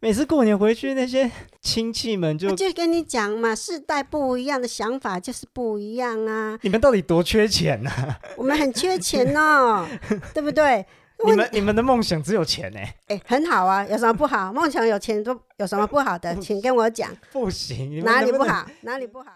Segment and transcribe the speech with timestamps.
[0.00, 1.28] 每次过年回去，那些
[1.60, 6.56] 亲戚们就就跟你讲嘛，世代不一样的想法就是不一样啊。
[6.62, 8.18] 你们到底多缺钱呢、啊？
[8.36, 9.84] 我们很缺钱哦，
[10.32, 10.86] 对不对？
[11.26, 12.78] 你们你们的梦想只有钱呢？
[13.08, 14.52] 哎，很好啊，有什么不好？
[14.52, 16.32] 梦想有钱都 有什么不好的？
[16.36, 17.10] 请跟我讲。
[17.32, 18.64] 不行，哪里不好？
[18.82, 19.32] 哪里不好？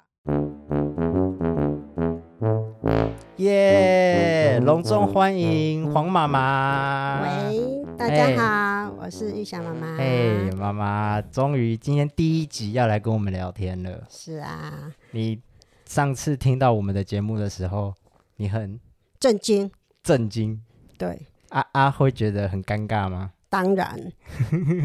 [3.39, 4.61] 耶！
[4.63, 7.21] 隆重欢迎黄妈妈。
[7.51, 7.72] 喂。
[8.03, 9.97] 大家好，欸、我是玉祥妈妈。
[9.97, 14.05] 嘿，妈妈，终于今天第一集要来跟我们聊天了。
[14.11, 15.41] 是啊，你
[15.87, 17.95] 上次听到我们的节目的时候，
[18.39, 18.81] 你很
[19.21, 19.71] 震惊。
[20.03, 20.61] 震惊。
[20.99, 21.17] 对。
[21.51, 23.35] 阿阿，会觉得很尴尬吗？
[23.49, 23.97] 当然。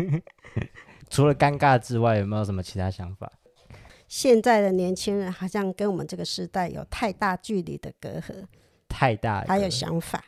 [1.09, 3.31] 除了尴尬之外，有没有什么其他想法？
[4.07, 8.45] 现在的年轻人好像跟我们这个时代有太大距离的隔阂。
[8.87, 9.43] 太大。
[9.47, 10.23] 还有想法。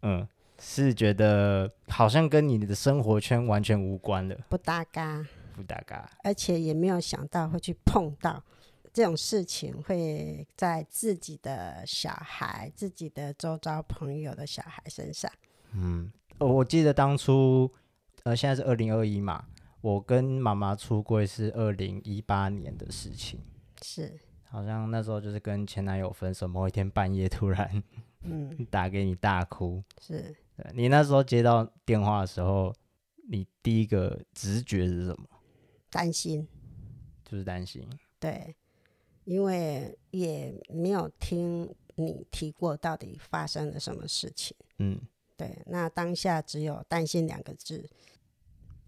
[0.00, 0.26] 嗯。
[0.60, 8.42] 是觉得好像跟你的生活圈完全无关了，不搭嘎，不搭嘎，而且也没有想到会去碰到
[8.92, 15.30] 这种事情，会在自己的小孩、自己的周遭朋友的小孩身上。
[15.72, 17.72] 嗯，我记得当初，
[18.24, 19.46] 呃，现在是二零二一嘛，
[19.80, 23.40] 我跟妈妈出柜是二零一八年的事情，
[23.80, 27.82] 是，好像那时候就是跟前男友分手，某一天半夜突然，
[28.24, 30.36] 嗯， 打给你大哭，是。
[30.74, 32.74] 你那时候接到电话的时候，
[33.28, 35.26] 你第一个直觉是什么？
[35.90, 36.46] 担心，
[37.24, 37.88] 就是担心。
[38.18, 38.54] 对，
[39.24, 44.56] 因为也没有听你提过到底发生了什么事情。
[44.78, 45.00] 嗯，
[45.36, 45.62] 对。
[45.66, 47.88] 那当下只有担心两个字。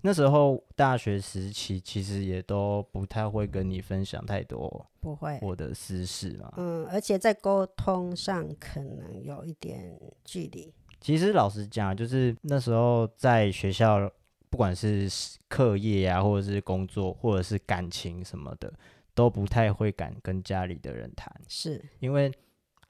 [0.05, 6.53] 那时候大学时期，其实也都不太会跟你分享太多，不会我的私事嘛。
[6.57, 10.75] 嗯，而且在沟通上可能有一点距离。
[11.03, 14.09] 其实老实讲，就是那时候在学校，
[14.49, 15.11] 不管是
[15.49, 18.73] 课业啊，或者是工作，或者是感情什么的，
[19.13, 21.29] 都不太会敢跟家里的人谈。
[21.49, 22.31] 是因为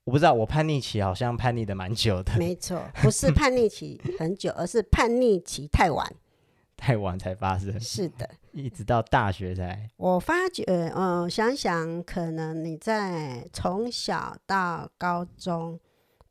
[0.04, 2.36] 我不知道，我叛逆期好像叛逆的蛮久的。
[2.36, 6.06] 没错， 不是叛逆期很久，而是叛逆期太晚，
[6.76, 7.80] 太晚才发生。
[7.80, 9.88] 是的， 一直到大学才。
[9.96, 15.80] 我发觉，嗯、呃，想想，可能你在从小到高中。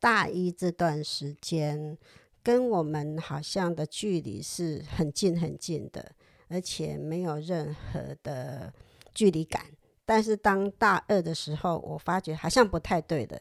[0.02, 1.96] 大一这段时间，
[2.42, 6.10] 跟我们好像的距离是很近很近的，
[6.48, 8.74] 而且没有任何的
[9.14, 9.64] 距离感。
[10.04, 13.40] 但是当大二的时候，我发觉好像不太对的，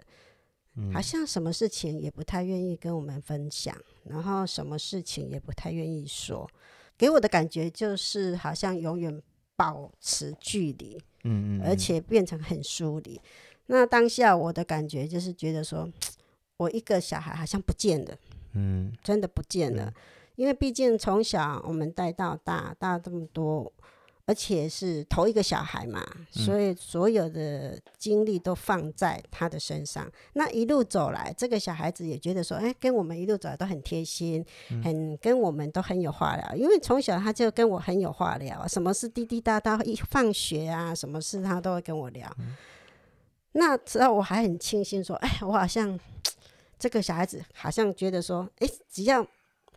[0.75, 6.47] 嗯、好像什么事情也不太愿意跟我们分享，然后什么事情也不太愿意说，
[6.95, 9.19] 给我的感觉就是好像永远
[9.55, 13.19] 保持距离，嗯，嗯嗯，而且变成很疏离。
[13.66, 15.91] 那当下我的感觉就是觉得说。
[16.61, 18.16] 我一个小孩好像不见了，
[18.53, 19.94] 嗯，真的不见了，嗯、
[20.35, 23.73] 因为毕竟从小我们带到大，大这么多，
[24.27, 30.07] 而且是头一个小孩嘛，嗯、所以所有的精力都放在他的身上。
[30.33, 42.31] 那一路走来，这个小孩子也觉得说，哎，跟我们一路走来都很贴心，嗯、很跟我们都很有话聊，因为从小他就跟我很有话聊，什么事滴滴答答，一放学啊，什么事他都会跟我聊。
[42.38, 42.55] 嗯、
[43.53, 46.00] 那时候我还很庆幸说，哎，我好像。
[46.81, 49.24] 这个小孩子好像觉得说，哎，只要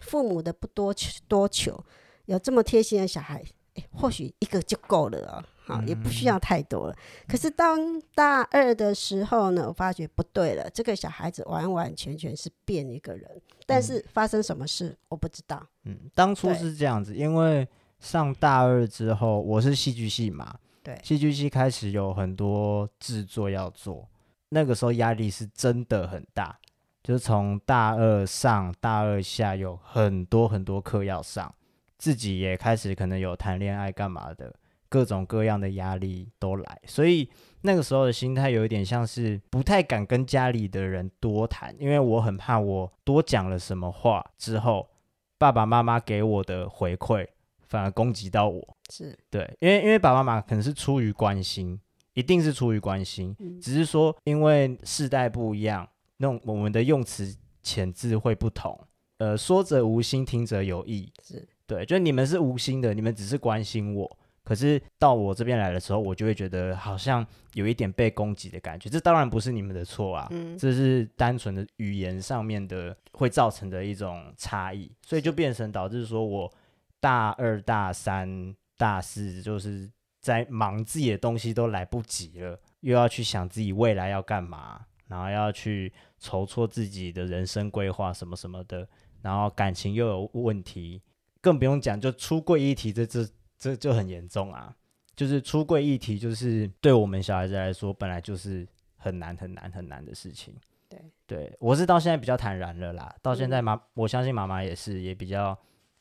[0.01, 1.85] 父母的不多求多求，
[2.25, 3.45] 有这么贴心的小孩，
[3.75, 6.97] 哎，或许一个就够了哦，好，也不需要太多了。
[7.29, 13.31] 可是当大二的时候呢，我发觉不对了，这个小孩子完完全全是变一个人，
[13.67, 15.63] 但是发生什么事我不知道。
[15.83, 17.69] 嗯，当初是这样子，因为
[18.01, 24.09] 上大二之后，我是戏剧系嘛，对，戏剧系开始有很多制作要做，
[24.49, 26.59] 那个时候压力是真的很大。
[27.05, 31.55] 就是从大二上大二下有很多很多课要上，
[31.99, 34.55] 自己也开始可能有谈恋爱干嘛的，
[34.89, 37.29] 各种各样的压力都来，所以
[37.61, 44.89] 那个时候的心态有一点像是不太敢跟家里的人多谈，因为我很怕我多讲了什么话之后，
[45.37, 47.29] 爸爸妈妈给我的回馈
[47.69, 48.77] 反而攻击到我。
[48.91, 51.79] 是对，因为因为爸爸妈妈可能是出于关心，
[52.15, 55.87] 一定是出于关心，嗯、只是说因为世代不一样。
[56.19, 58.79] 那种我们的用词遣字会不同，
[59.19, 61.49] 呃，说者无心，听者有意，是。
[61.67, 76.53] 对，就你们是无心的，你们只是关心我，可是到我这边来的时候，我就会觉得好像有一点被攻击的感觉，这当然不是你们的错啊，嗯，这是单纯的语言上面的会造成的一种差异，所以就变成导致说我
[77.01, 79.91] 大二、大三、大四就是
[80.21, 84.85] 在忙自己的东西都来不及了，又要去想自己未来要干嘛。
[85.09, 88.89] 然后要去筹措自己的人生规划什么什么的，
[89.23, 91.01] 然后感情又有问题，
[91.41, 93.27] 更不用讲，就出柜议题这这
[93.59, 94.75] 这就很严重啊。
[95.17, 98.67] 就是出柜议题，就是对我们小孩子来说，本来就是
[98.97, 100.53] 很难很难很难的事情。
[100.89, 103.15] 对，对我是到现在比较坦然了啦。
[103.23, 105.57] 到现在妈，嗯、我相信妈妈也是，也比较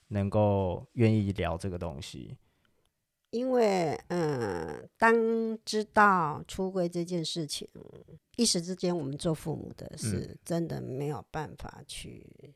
[0.08, 2.36] 能够愿意聊这个东西。
[3.34, 5.14] 因为，嗯，当
[5.66, 7.68] 知道出柜这件事情，
[8.38, 12.56] 一时之间，我们做父母的是真的没有办法去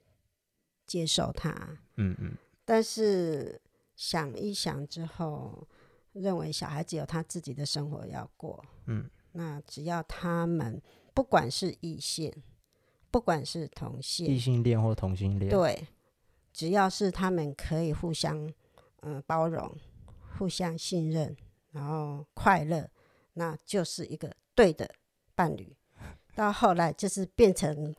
[0.86, 1.52] 接受他。
[1.98, 2.38] 嗯嗯。
[2.64, 3.60] 但是
[3.96, 5.68] 想一想之后。
[6.14, 10.82] 认为小孩子有他自己的生活要过，嗯，那只要他们
[11.14, 12.34] 不管是异性，
[13.12, 15.88] 不管是同性，异性恋或同性恋，对，
[16.52, 18.36] 只要是他们可以互相
[19.02, 19.72] 嗯、呃、包容、
[20.38, 21.36] 互相信任，
[21.72, 22.90] 然后快乐，
[23.34, 24.90] 那就是一个对的
[25.36, 25.76] 伴侣。
[26.36, 27.96] 到后来就是变成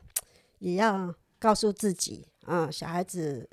[0.59, 3.49] 也要告诉自己，嗯，小孩子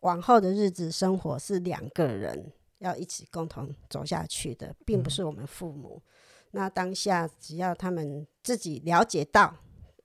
[0.00, 2.52] 往后的日子生活是两个人。
[2.80, 6.02] 要一起共同走下去的，并不是我们父母。
[6.04, 6.10] 嗯、
[6.50, 9.56] 那当下只要他们自己了解到，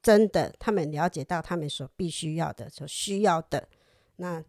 [0.01, 3.67] 真的，他们了解到他们所必须要的、所需要的，
[4.15, 4.41] 那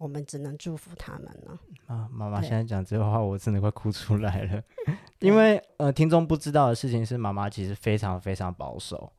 [0.00, 1.60] 我们只能祝福他们了。
[1.84, 4.62] 啊，妈妈现在讲这个话，我真的快哭出来了。
[5.20, 9.12] 因为呃，听众不知道的事情是，妈妈其实非常非常保守，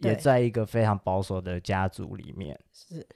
[0.00, 2.60] 也在一个非常保守的家族里面。
[2.74, 3.06] 是，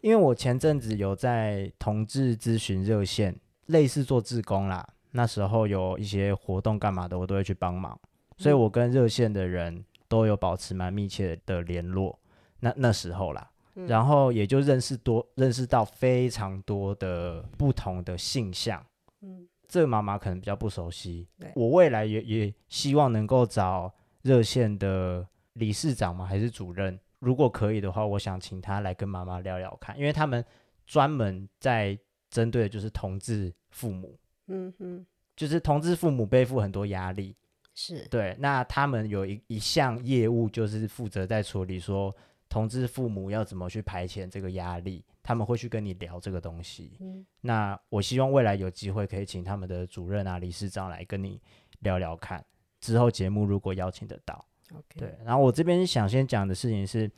[0.00, 3.38] 因为我前阵子有在同志咨询热线。
[3.66, 7.98] 类似做志工啦，那时候有一些活动干嘛的，我都会去帮忙，
[8.36, 12.18] 所以我跟热线的人都有保持蛮密切的联络。
[12.58, 18.84] 那那时候啦，然后也就认识多认识到非常多的不同的性向。
[19.20, 21.28] 嗯，这个妈妈可能比较不熟悉。
[21.54, 23.92] 我未来也也希望能够找
[24.22, 26.24] 热线的理事长吗？
[26.26, 26.98] 还是主任？
[27.18, 30.44] 如果可以的话，我想请他来跟妈妈聊聊看，因为他们
[30.86, 31.98] 专门在。
[32.32, 37.36] 针对的就是同志父母，嗯哼，就是同志父母背负很多压力，
[37.74, 38.34] 是对。
[38.38, 42.16] 那他们有一一项业务，就是负责在处理说
[42.52, 46.98] 同志父母要怎么去排遣这个压力，他们会去跟你聊这个东西。
[47.00, 51.40] 嗯，那我希望未来有机会可以请他们的主任啊、理事长来跟你
[51.78, 52.44] 聊聊看。
[52.78, 54.44] 之后节目如果邀请得到。
[54.94, 57.10] 对，然后我这边想先讲的事情是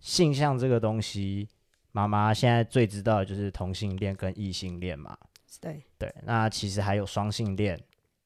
[0.00, 1.48] 性向这个东西。
[1.92, 5.16] 妈妈现在最知道的就是同性恋跟异性恋嘛，
[5.60, 7.80] 对对，那其实还有双性恋，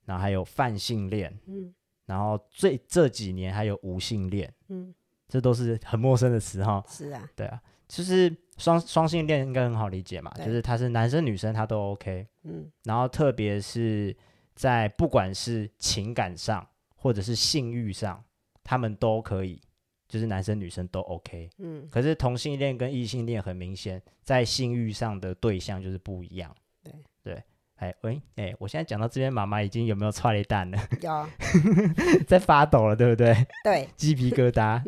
[0.06, 1.72] 然后还有泛性恋，嗯，
[2.06, 4.94] 然后最这几年还有无性恋，嗯，
[5.28, 14.16] 这都是很陌生的词哈，是啊，对啊，就是双双性恋应该很好理解嘛，就是他是男生女生他都 OK，嗯，然后特别是
[14.54, 16.66] 在不管是情感上
[16.96, 18.24] 或者是性欲上，
[18.64, 19.60] 他们都可以。
[20.08, 26.50] 就是男生女生都 OK，嗯，可是同性恋跟异性恋很明显，在性欲上的对象就是不一样。
[26.82, 26.94] 对。
[27.22, 27.42] 对，
[27.78, 30.78] 哎喂，哎，我现在讲到这边，妈妈已经有没有剉咧等了？
[31.00, 31.26] 有，
[32.28, 33.34] 在发抖了，对不对？
[33.64, 34.82] 对，鸡皮疙瘩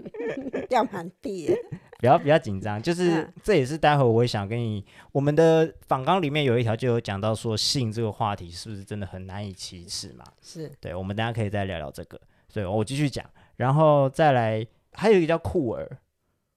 [0.69, 1.51] 掉满地。
[1.99, 10.25] 不要不要紧张，就是、嗯、这也是待会我会想跟你，我们的访纲里面有一条就有讲到说性这个话题是不是真的很难以启齿嘛？
[10.41, 12.21] 是对，我们大家可以再聊聊这个。
[12.49, 13.25] 所以我继续讲，
[13.57, 14.67] 然后再来。
[14.93, 15.99] 还有一个叫酷儿，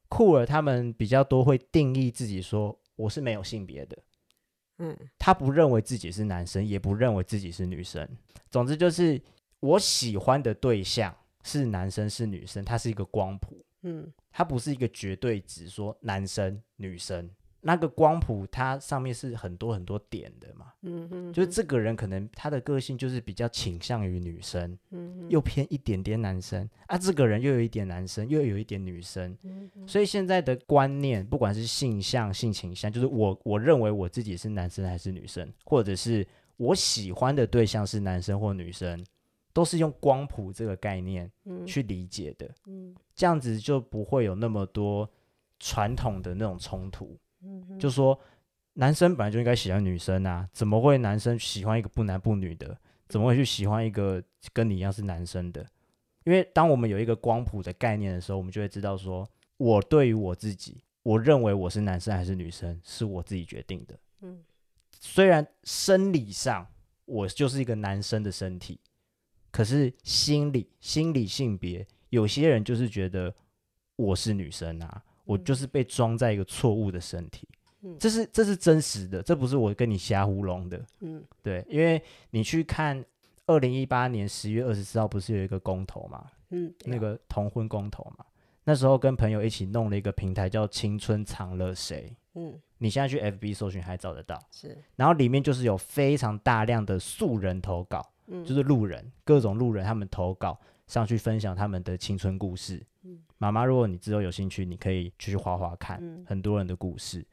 [0.10, 3.96] 酷儿他们比较多会定义自己说，我是没有性别的，
[4.80, 8.08] 嗯，他不认为自己是男生，也不认为自己是女生。
[8.50, 9.22] 总之就是
[9.60, 17.30] 我喜欢的对象是男生是女生，他是一个光谱，嗯，他不是一个绝对值，说男生女生。
[17.66, 36.28] 那个光谱它上面是很多很多点的嘛，嗯哼，就是这个人可能他的个性就是比较倾向于女生，嗯，又偏一点点男生啊，这个人又有一点男生，又有一点女生，嗯，所以现在的观念，不管是性向、性倾向，就是我我认为我自己是男生还是女生，或者是
[36.58, 39.02] 我喜欢的对象是男生或女生，
[39.54, 41.32] 都是用光谱这个概念
[41.66, 45.10] 去理解的，嗯，这样子就不会有那么多
[45.60, 47.18] 传统的那种冲突。
[47.44, 48.20] 嗯，就说
[48.74, 52.78] 男生本来就应该喜欢女生啊，怎么会男生喜欢一个不男不女的？
[53.08, 55.64] 怎么会去喜欢一个跟你一样是男生的？
[56.24, 64.00] 因为当我们有一个光谱的概念的时候，我们就会知道说，我对于我自己，我认为我是男生还是女生，是我自己决定的。
[64.22, 64.42] 嗯，
[65.00, 66.66] 虽然生理上
[67.06, 68.80] 我就是一个男生的身体，
[69.52, 73.36] 可是心理心理性别，有些人就是觉得
[73.98, 75.04] 我是女生啊。
[75.26, 77.48] 我就是被装在一个错误的身体，
[77.82, 82.02] 嗯，这是这是真实的，这不是我跟你瞎胡弄的，嗯，对，因为
[82.32, 83.04] 你去看
[83.46, 88.26] 二零一八年十月二十四号不是有一个公投嘛，嗯，那个同婚公投嘛，
[88.64, 92.16] 那时候跟朋友一起弄了一个平台，叫“青春藏了谁”。
[92.36, 94.40] 嗯，你现在去 FB 搜寻还找得到。
[94.52, 102.86] 是，然后里面就是有非常大量的素人投稿，嗯，就是路人，各种路人他们投稿上去分享他们的青春故事。
[103.04, 107.26] 嗯，妈妈，如果你之后有兴趣，你可以去画画看，嗯，很多人的故事，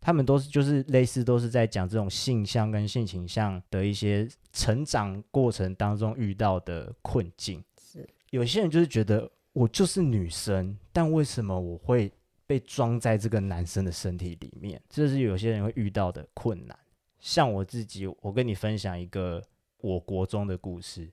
[0.00, 7.62] 他们都是就是类似都是在讲这种性向跟性倾向的一些成长过程当中遇到的困境。
[7.80, 9.30] 是，有些人就是觉得。
[9.54, 12.12] 我就是女生，但为什么我会
[12.46, 14.80] 被装在这个男生的身体里面？
[14.88, 16.78] 这是有些人会遇到的困难。
[17.18, 19.42] 像我自己，我跟你分享一个
[19.78, 21.10] 我国中的故事，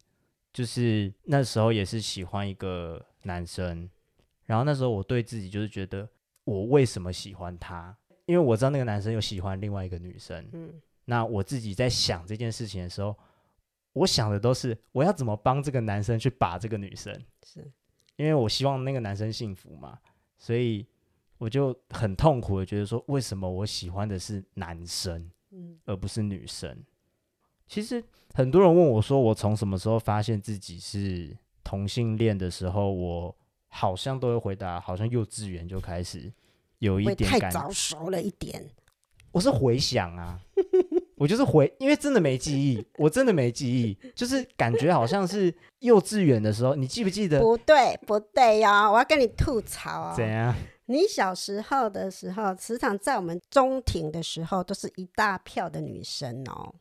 [0.55, 3.89] 就是那时候也是喜欢一个男生，
[4.45, 6.07] 然后那时候我对自己就是觉得，
[6.45, 7.93] 我为什么喜欢他？
[8.25, 10.47] 因为我知道那个男生又喜欢另外一个女生。
[10.53, 13.13] 嗯，那我自己在想这件事情的时候，
[13.91, 17.13] 我想的都是我要怎么帮这个男生去把这个女生。
[17.45, 17.69] 是。
[18.15, 20.00] 因为我希望那个男生幸福嘛，
[20.38, 20.88] 所以
[21.38, 25.29] 我就很痛苦的觉得说，为什么我喜欢的是男生，
[25.83, 26.81] 而不是女生？
[27.67, 28.03] 其实
[28.34, 33.36] 很多人问我说，我从什么时候发现自己是同性恋的时候，我
[33.67, 36.31] 好像都会回答，好像幼稚园就开始
[36.79, 38.69] 有一点太早熟了一点。
[39.31, 40.39] 我是回想啊。
[41.17, 47.39] 我就是回，因为真的没记忆，我真的没记忆，就是感觉好像是幼稚园的时候，你记不记得？
[47.39, 48.91] 不对，不对呀、哦！
[48.91, 50.13] 我要跟你吐槽哦。
[50.13, 50.53] 怎样？
[50.88, 56.75] 你小时候的时候，时常在我们中庭的时候，都是一大票的女生哦。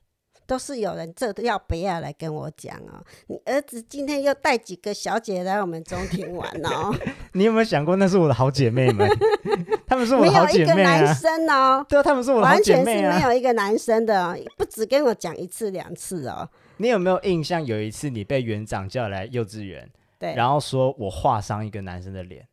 [0.47, 3.05] 都是有人这要不要来跟我讲哦？
[3.29, 6.95] 你儿子今天又带几个小姐来我们中庭玩哦？
[7.33, 9.09] 你有没有想过那是我的好姐妹们？
[9.87, 10.75] 他们是我的好姐妹啊！
[10.75, 16.49] 没有一个男生哦，对啊，他们是我的好姐妹啊，完全是没有一个男生的，不止跟我讲一次两次哦。
[16.79, 17.65] 你有没有印象？
[17.65, 22.47] 有一次你被园长叫来幼稚园，对，然后说我画伤一个男生的脸，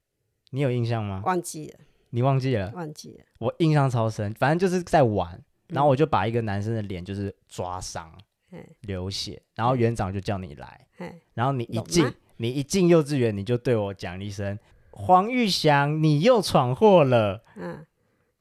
[0.52, 1.24] 你有印象吗？
[1.26, 1.80] 忘记了，
[2.12, 2.72] 你忘记了？
[2.76, 5.42] 忘记了，我印象超深，反正就是在玩。
[5.72, 8.14] 然后我就把一个男生的脸就是抓伤、
[8.52, 14.60] 嗯、流血，然后园长就叫你来，嗯、然后你一进你一进幼稚园，你就对我讲一声、嗯、
[14.92, 17.86] 黄玉祥，你又闯祸了，嗯，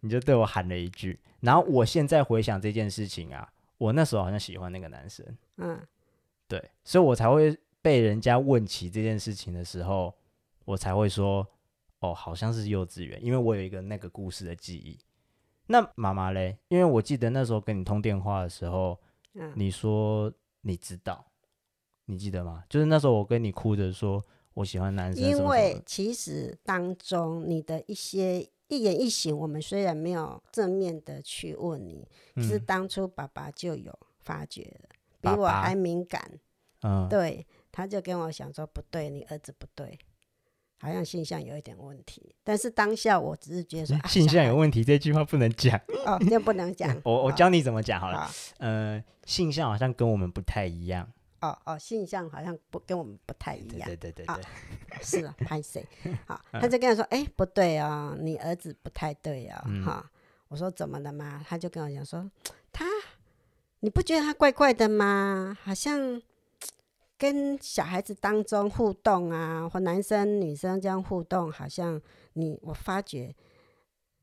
[0.01, 1.21] 你就对我喊了一句。
[1.41, 5.25] 然后我现在回想这件事情啊，我那时候好像喜欢那个男生，
[5.59, 5.81] 嗯，
[6.49, 10.13] 对，所以我才会被人家问起这件事情的时候，
[10.65, 11.47] 我才会说，
[12.01, 14.99] 哦，好像是幼稚园，因为我有一个那个故事的记忆。
[15.71, 16.59] 那妈妈嘞？
[16.69, 18.99] 因为我记得那时候跟你通电话的时候，
[19.35, 21.25] 嗯、你说你知道，
[22.07, 22.65] 你记得吗？
[22.69, 24.21] 就是那时候我跟你哭着说
[24.55, 34.89] 我喜欢男生因为其实当中你的一些一言一行，我们虽然没有正面的去问你，嗯、是当初爸爸就有发觉了，
[35.21, 36.41] 比我还敏感。
[36.83, 39.99] 嗯，对，他就跟我想说不对，你儿子不对。
[40.81, 46.99] 好像性向有一点问题，但是当下我只是觉得说，性向有问题这句话不能讲哦，这不能讲。
[47.05, 48.21] 我我教你怎么讲好了。
[48.21, 51.07] 好呃，性向好像跟我们不太一样。
[51.41, 53.87] 哦哦，性向好像不跟我们不太一样。
[53.89, 55.87] 对对对对，对，是啊，拍谁？
[56.27, 59.85] 好，他就跟他说，哎、欸，不对啊、哦，你儿子不太对啊、哦。
[59.85, 60.11] 哈、
[60.49, 61.45] 我说怎么了嘛？
[61.47, 62.31] 他就跟我讲说，
[62.73, 62.87] 他，
[63.81, 65.57] 你不觉得他怪怪的吗？
[65.63, 66.23] 好像。
[67.21, 72.01] 跟小孩子当中互动啊，或男生女生这样互动，好像
[72.33, 73.37] 你我发觉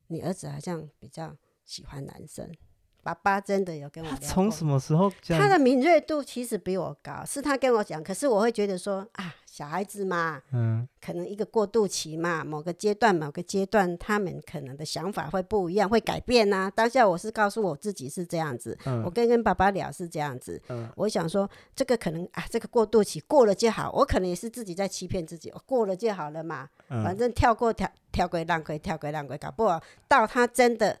[0.08, 2.52] 你儿子好像比较喜欢男生。
[3.08, 5.10] 爸爸真的有跟我讲，从什么时候？
[5.28, 8.02] 他的敏锐度其实比我高，是他跟我讲。
[8.04, 16.70] 可是我会觉得说啊，小孩子嘛，嗯，可能一个过渡期嘛，某个阶段，某个阶段，他们可能的想法会不一样，会改变呐、啊。
[16.70, 23.90] 当下我是告诉我自己是这样子，嗯、我跟跟爸爸聊是这样子，嗯、我想说这个可能啊，这个过渡期过了就好。
[23.92, 31.00] 我可能也是自己在欺骗自己，我过了就好了嘛，嗯、反正跳过跳跳过浪鬼，跳过浪鬼，搞不好到他真的。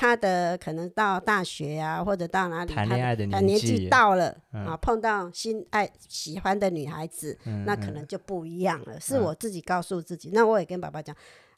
[0.00, 8.94] 他的可能到大学啊，或者到哪里，谈恋爱的年纪，到了、嗯、啊，碰到心爱喜欢的女孩子，嗯、那可能就不一样了。
[8.94, 11.12] 嗯、是我自己告诉自己，嗯、那我也跟爸爸讲，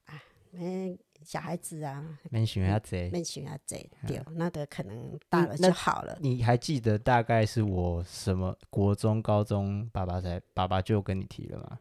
[0.07, 0.17] 啊，
[0.53, 6.17] 没小孩子啊，没喜欢贼，没喜欢贼，对，那个可能大了就好了。
[6.23, 11.79] 你还记得大概是我什么国中、高中，爸爸才爸爸就跟你提了吗？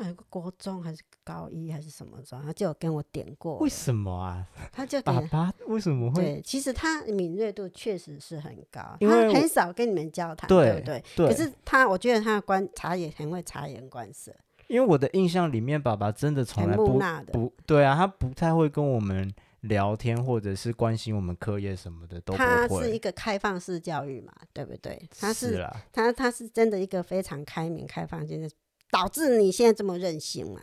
[0.00, 3.58] 他们有个国中还是高一还是什么时候他就有跟我点过。
[3.58, 4.46] 为什么啊？
[4.72, 6.22] 他就爸爸为什么会？
[6.22, 11.04] 对，其实他敏锐度确实是很高，他很少跟你们交谈，对不对？
[11.14, 11.28] 对。
[11.28, 14.34] 可是他，我觉得他的观察也很会察言观色。
[14.68, 16.98] 因为我的印象里面，爸爸真的从来不
[17.30, 19.30] 不，对啊，他不太会跟我们
[19.60, 22.46] 聊天，或者是关心我们课业什么的，都不会。
[22.46, 25.06] 他是一个开放式教育嘛，对不对？
[25.20, 28.50] 他是，他他是真的一个非常开明、开放，就是。
[28.90, 30.60] 导致你现在这么任性嘛？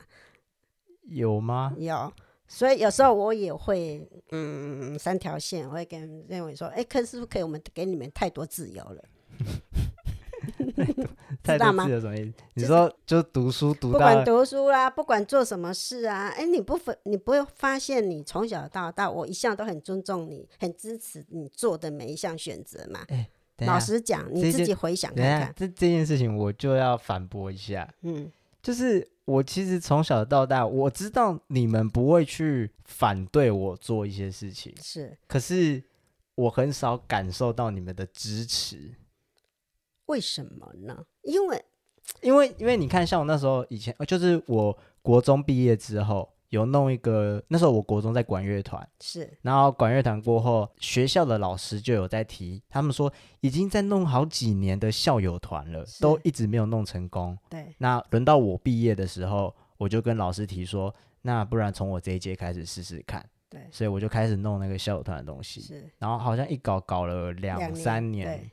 [1.03, 1.73] 有吗？
[1.77, 2.11] 有，
[2.47, 7.43] 所以有时候我也会，嗯，三条线，我会跟认为说，哎、欸，可是不可以？
[7.43, 9.03] 我们给你们太多自由了。
[11.43, 12.33] 太多自由什么意思？
[12.55, 23.05] 你说就读书读到，不管读书啦，不管做什么事啊，哎、欸，你不分，你不会发现你从小到大，我一向都很尊重你，很支持你做的每一项选择嘛。
[23.07, 23.29] 欸
[23.65, 27.91] 老实讲，你自己回想看看，这这件事情我就要反驳一下。
[28.01, 35.81] 嗯，就是我其实从小到大，我知道你们不会去反对我做一些事情，是，可是
[36.35, 38.93] 我很少感受到你们的支持。
[40.05, 41.05] 为什么呢？
[41.23, 41.65] 因为，
[42.21, 46.29] 因为，因为你看，像我那时候以前，就是我国中毕业之后。
[46.49, 53.11] 有弄一个，那时候我国中在管乐团，是，然后管乐团过后，学校的老师就有在提，他们说
[53.41, 57.37] 已经在弄好几年的校友团了，都一直没有弄成功。
[57.49, 63.27] 对，那轮到我毕业的时候，我就跟老师提说，那不然从我这一届开始试试看。
[63.49, 68.49] 对，所以我就开始弄那个校友团的东西，是，然后好像一搞搞了两三年，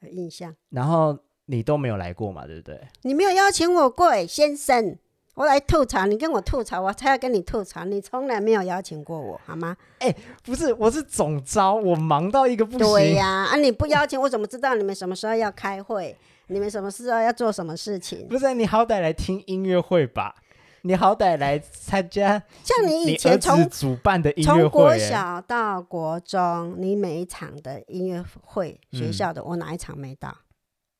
[0.00, 0.54] 对，有印象。
[0.70, 2.80] 然后你都没有来过嘛，对不对？
[3.02, 4.98] 你没有邀请我过，先生。
[5.34, 7.84] 我来吐槽，你跟我吐槽，我才要跟你吐槽。
[7.84, 9.76] 你从来没有邀请过我，好吗？
[9.98, 12.86] 哎、欸，不是，我是总招，我忙到一个不行。
[12.86, 16.16] 对呀、啊，啊，你不邀请我怎么知道你们什么时候要开会？
[16.46, 18.28] 你们什么时候要做什么事情？
[18.28, 20.36] 不是，你好歹来听音乐会吧，
[20.82, 22.40] 你好歹来参加。
[22.62, 30.32] 像你以前从主办的音乐会，从国小到国中，你每一场的音乐会，学校的、嗯、我哪一场没到？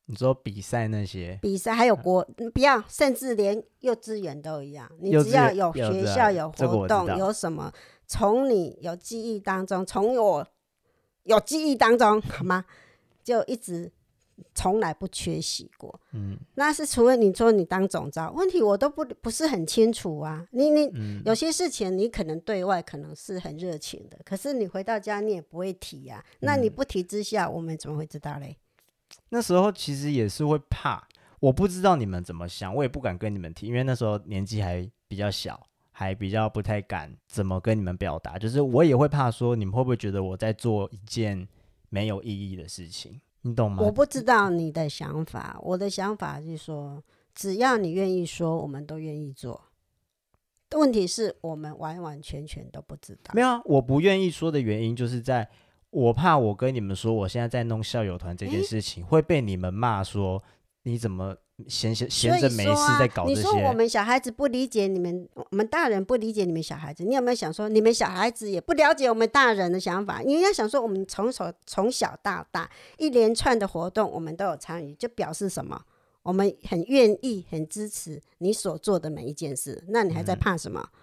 [0.07, 4.91] 你说比赛那些比赛还有国，不要，甚至连幼稚园都一样。
[4.99, 7.73] 你只要有学校有活动，有什么，
[8.07, 10.47] 从你有记忆当中，从我
[11.23, 12.67] 有记忆当中，好吗？
[13.23, 13.91] 就一直
[14.55, 15.99] 从来不缺席过。
[16.13, 20.47] 嗯，那是除了你说你当总召，问题我都不不是很清楚啊。
[20.51, 26.25] 你你、嗯、有些事情你可能对外可能是很热情的，可是你回到家你也不会提呀、啊。
[26.41, 28.59] 那你不提之下，我们怎么会知道嘞？
[29.35, 31.09] 那时候其实也是会怕，
[31.41, 38.39] 我不知道你们怎么想，我也不敢跟你们提，因为那时候年纪还比较小，还比较不太敢怎么跟你们表达。
[38.39, 41.49] 就是我也会怕说，你们会不会觉得我在做一件
[41.89, 43.21] 没有意义的事情？
[43.43, 43.83] 你懂吗？
[43.83, 47.03] 我不知道你的想法，我的想法是说，
[47.35, 49.61] 只要你愿意说，我们都愿意做。
[50.77, 53.33] 问题是我们完完全全都不知道。
[53.35, 55.51] 没有啊，我不愿意说的原因就是在。
[55.95, 60.43] 我怕我跟你们说，我现在在弄校友团这件事情，欸、会被你们骂说，
[60.83, 61.37] 你怎么
[61.69, 63.37] 闲闲闲着没事在搞这些？
[63.37, 70.19] 你说我们小孩子不理解你们，我们大人不理解你们小孩子，你有没有想说，你们小孩子也不了解我们大人的想法？
[70.19, 75.81] 你要想说，我们从小从小到大一连串的活动，我们都有参与，就表示什么？
[76.25, 79.85] 我们很愿意、很支持你所做的每一件事。
[79.91, 80.81] 那你还在怕什么？
[80.83, 80.99] 嗯、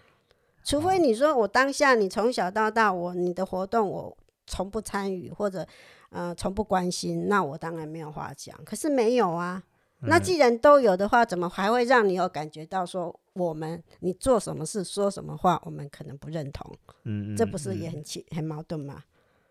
[0.66, 4.18] 除非你说我当下你从小到大我你的活动我。
[4.48, 5.66] 从不参与或者，
[6.10, 8.58] 呃，从不关心，那我当然没有话讲。
[8.66, 9.64] 可是没有啊，
[10.02, 16.76] 嗯、那既然都有的话，怎么还会让你有感觉到说我们你做什么事说什么话，我们可能不认同？
[17.04, 19.04] 嗯，这不是也很奇、嗯、很矛盾吗？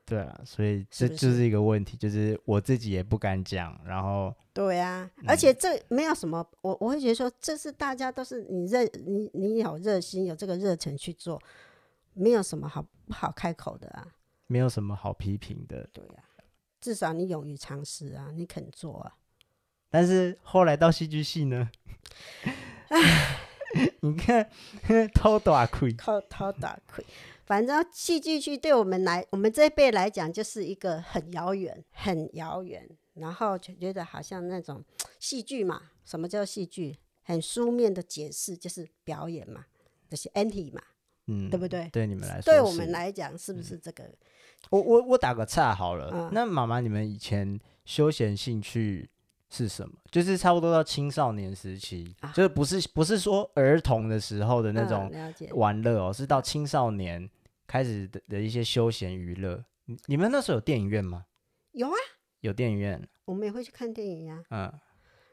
[0.05, 11.41] 对啊，所以这就是一个问题，是是就是我自己也不敢讲，然后对啊，嗯、而且这没有什么，我我会觉得说，这是大家都是你热你你有热心有这个热忱去做，
[12.13, 14.05] 没有什么好不好开口的啊。
[14.51, 16.43] 没有什么好批评的，对呀、啊，
[16.81, 19.17] 至少你勇于尝试啊，你肯做啊。
[19.89, 21.71] 但是后来到戏剧系呢？
[22.89, 23.39] 唉，
[24.03, 24.51] 你看
[25.15, 27.05] 偷大亏，偷偷大亏。
[27.47, 34.85] 反正戏剧系对我们来，我们这一辈来讲，就是一个很遥远、很遥远，然后就觉得好像那种
[35.21, 35.91] 戏剧嘛。
[36.05, 36.99] 什么叫戏剧？
[37.23, 39.67] 很书面的解释就是表演嘛，
[40.09, 40.83] 就是 anti 嘛，
[41.31, 41.89] 嗯，对不对？
[41.91, 44.05] 对你们来说，对我们来讲，是不是这个？
[44.05, 44.17] 嗯
[44.69, 49.09] 我我我打个岔好了，嗯、那妈妈，你们以前休闲兴趣
[49.49, 49.95] 是什么？
[50.11, 55.11] 就是差不多到青少年时期，啊、就是不是不是说儿童的时候的那种
[55.55, 57.27] 玩乐哦，嗯、是到青少年
[57.67, 59.65] 开始的的一些休闲娱乐。
[60.05, 61.25] 你们那时候有电影院吗？
[61.73, 61.97] 有啊，
[62.41, 64.71] 有电影院，我们也会去看电影呀、啊。
[64.75, 64.81] 嗯，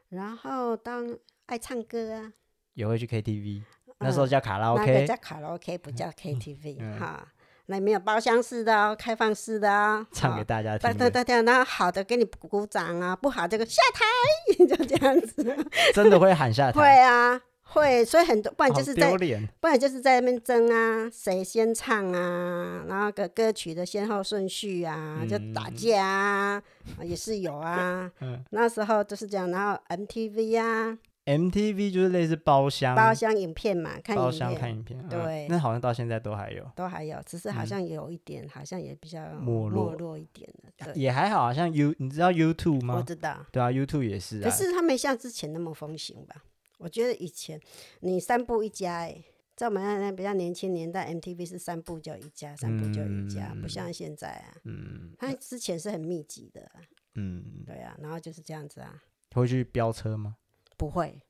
[0.08, 2.32] 然后当爱唱歌啊，
[2.72, 3.64] 也会去 KTV，、嗯、
[4.00, 7.28] 那时候叫卡拉 OK，那个、叫卡拉 OK，不叫 KTV、嗯嗯、哈。
[7.70, 10.90] 那没有包厢式的哦，开放式的哦，唱给大家听。
[10.96, 15.56] 对对对，然后好的给你鼓鼓掌啊，不好这个下台， 就这样子。
[15.92, 16.80] 真的会喊下台？
[16.80, 18.02] 会啊，会。
[18.02, 19.14] 所以很多，不然就是在，
[19.60, 26.62] 不然就是在那边争啊，谁先唱啊，然后个歌曲的先后顺序啊，就打架啊，
[27.02, 28.10] 也是有啊。
[28.20, 28.42] 嗯。
[28.48, 30.96] 那时候就是这样，然后 MTV 啊。
[31.28, 40.18] MTV 就是类似包厢，包厢影片嘛，看包厢看影片，对、嗯，那好像到现在都还有，都还有，只是好像有一点，嗯、好像也比较没落。
[40.18, 42.96] 一点了，也还好，好像 You，你知道 YouTube 吗？
[42.96, 46.44] 我知道，对啊，YouTube 也是啊，可是它没像之前那么风行吧？
[46.78, 47.60] 我觉得以前
[48.00, 49.22] 你三步一家，哎，
[49.54, 56.70] 在我们那比较年轻年代，MTV 是三步就一家，三步就一家，嗯、不像现在啊，嗯，它之前是很密集的，
[57.16, 59.02] 嗯，对啊，然后就是这样子啊，
[59.34, 60.36] 会去飙车吗？
[60.78, 61.20] 不会。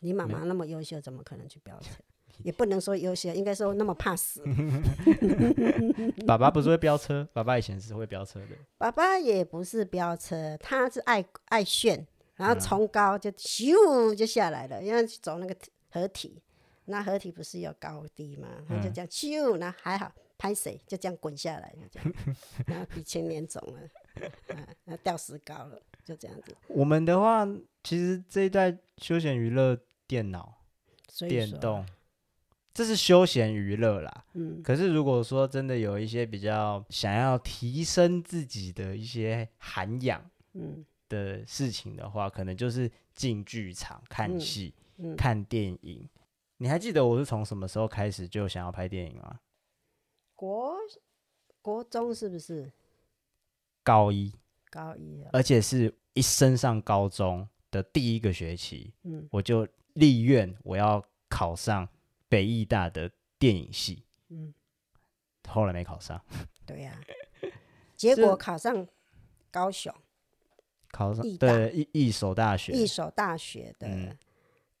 [0.00, 1.88] 你妈妈那么优秀，怎么可能去飙车？
[2.44, 4.42] 也不能说优秀，应该说那么怕死。
[6.26, 8.48] 爸爸不是会飙车，爸爸以前是会飙车的。
[8.76, 15.56] 爸爸也不是飙车，他是爱爱炫，然后从高就咻就下来了，因为走那个
[15.88, 16.42] 合体，
[16.84, 18.48] 那合体不是有高低吗？
[18.68, 22.12] 他就这样咻，那还好拍谁就这样滚下来，就这样，
[22.68, 23.80] 然后鼻青脸肿了，
[24.54, 25.80] 啊，那掉石膏了。
[26.06, 26.56] 就这样子。
[26.68, 27.44] 我们的话，
[27.82, 30.54] 其实这一代休闲娱乐，电脑、
[31.28, 31.84] 电动，
[32.72, 34.24] 这是休闲娱乐啦。
[34.34, 34.62] 嗯。
[34.62, 46.08] 可是如果说真的有一些比较想要提升自己的一些涵养，嗯，的事情的话，可能就是进剧场看戏、嗯嗯、看电影。
[46.58, 49.40] 你还记得我是从什么时候开始就想要拍电影吗？
[50.36, 50.76] 国
[51.60, 52.70] 国中是不是？
[53.82, 54.32] 高一。
[54.70, 61.88] 高一啊，而且是一升上高中的第一个学期，嗯，我就立愿我要考上
[62.28, 64.52] 北艺大的电影系，嗯，
[65.48, 66.20] 后来没考上，
[66.64, 67.48] 对呀、啊，
[67.96, 68.86] 结果考上
[69.50, 69.94] 高雄，
[70.90, 74.16] 考上对一一所大学，一所大学的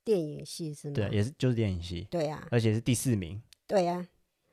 [0.04, 0.94] 电影系是吗？
[0.94, 4.06] 对，也是就是电影系，对呀、啊，而且是第四名，对呀、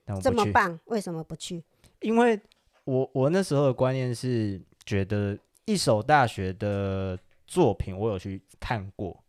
[0.05, 1.63] 啊，这么棒，为什么不去？
[2.01, 2.39] 因为
[2.83, 4.61] 我我那时候的观念是。
[4.85, 7.17] 觉得一所大学的
[7.47, 9.23] 作品，我有去看过，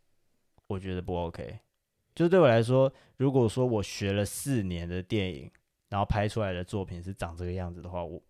[0.67, 1.59] 我觉得不 OK。
[2.13, 5.51] 就对我来说，如果说我学了四年的电影，
[5.89, 8.21] 然后拍出来的作品是长这个样子的话，我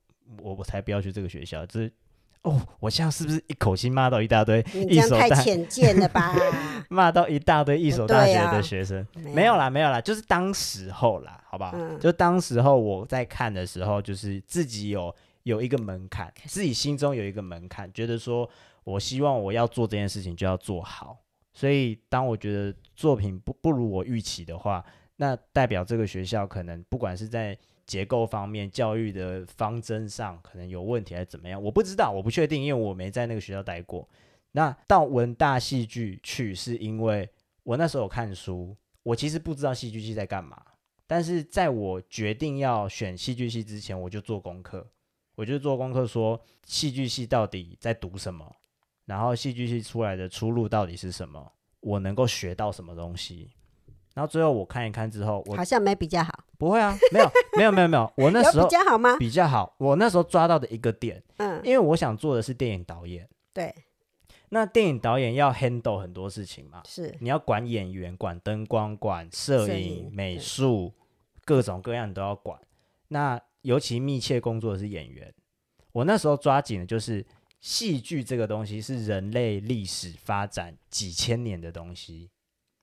[0.41, 1.65] 我我才不要去这个学校。
[1.65, 1.93] 这是
[2.41, 4.63] 哦，我现在是不是一口气骂到一大堆？
[4.73, 6.33] 你这样太浅见了吧？
[6.89, 11.71] 骂到一大堆一所大学的学生，没有，没有啦，没有啦，就是当时候啦，好不好？
[11.75, 15.15] 嗯、就当时候我在看的时候，就是自己有。
[15.45, 18.49] 有一个门槛，自己心中有一个门槛，觉得说，
[18.83, 21.19] 我希望我要做这件事情就要做好。
[21.53, 24.83] 所以，当我觉得作品不不如我预期的话，
[25.17, 27.55] 那代表这个学校可能不管是在
[27.85, 34.09] 结构方面、教育的方针上，可能有问题还是怎么样，我不知道，我不确定，因为我没在那个学校待过。
[34.51, 37.29] 那到文大戏剧去，是因为
[37.61, 40.59] 我那时候有看书，我其实不知道戏剧系在干嘛，
[41.05, 44.85] 但是在我决定要选戏剧系之前，我就做功课。
[45.35, 48.55] 我就做功课，说戏剧系到底在读什么，
[49.05, 53.51] 然后戏剧系出来的出路到底是什么，我能够学到什么东西。
[54.13, 56.45] 然后最后我看一看之后，我好像没比较好。
[56.57, 58.11] 不会啊，没有，没有，没有，没有。
[58.15, 59.17] 我那时候比较好吗？
[59.17, 59.75] 比较好。
[59.77, 63.27] 我那时候抓到的一个点，嗯，因为我想做的是电影导演。
[63.51, 63.75] 对。
[64.49, 66.81] 那电影导演要 handle 很多事情嘛？
[66.87, 67.13] 是。
[67.19, 70.93] 你要管演员，管灯光，管摄影、美术，
[71.43, 72.57] 各种各样都要管。
[73.09, 75.33] 那尤其密切工作的是演员，
[75.91, 77.25] 我那时候抓紧的就是
[77.59, 82.29] 戏剧这个东西是人类历史发展几千年的东西，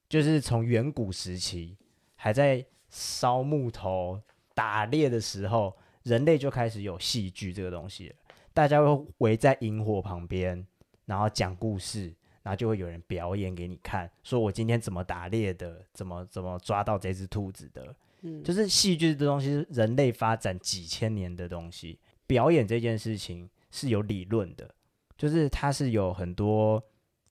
[0.09, 1.79] 就是从远古时期
[2.17, 4.21] 还在烧木头、
[4.55, 8.17] 打猎的时候，人类就开始有戏剧这个东西了。
[8.53, 10.67] 大家会围在营火旁边，
[11.05, 17.95] 然后讲故事，然后就会有人表演给你看，说我今天怎么打猎的，怎么怎么抓到这只兔子的。
[18.23, 24.75] 嗯，就是戏剧这东西是人类发展几千年的东西，表演这件事情是有理论的，
[25.17, 26.83] 就是它是有很多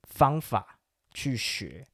[0.04, 0.80] 方法
[1.14, 1.86] 去学。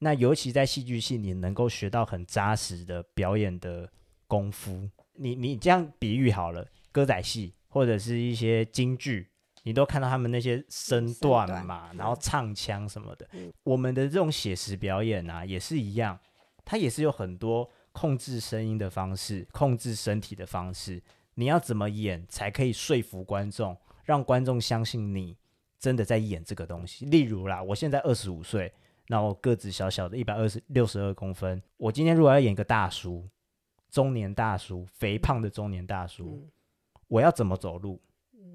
[0.00, 3.90] 那尤其在戏剧系，你能够学到很扎实的表演的
[4.26, 4.86] 功夫。
[5.14, 9.30] 你你这样比喻好了，歌仔戏或者是一些京剧，
[9.62, 13.26] 你都看到他们那些身段嘛，然后唱腔什么的。
[13.62, 16.20] 我们的这种写实表演啊，也是一样，
[16.66, 17.70] 它也是有很多。
[17.96, 25.34] 控制声音的方式，控制身体的方式，你要怎么演才可以说服观众，让观众相信你
[25.78, 27.06] 真的在演这个东西？
[27.06, 28.70] 例如啦，我现在二十五岁，
[29.08, 33.26] 那我个子小小的，一百二十六十二公分，我今天如果要演一个大叔，
[33.88, 36.50] 中年大叔，肥胖的中年大叔，嗯、
[37.08, 37.98] 我要怎么走路？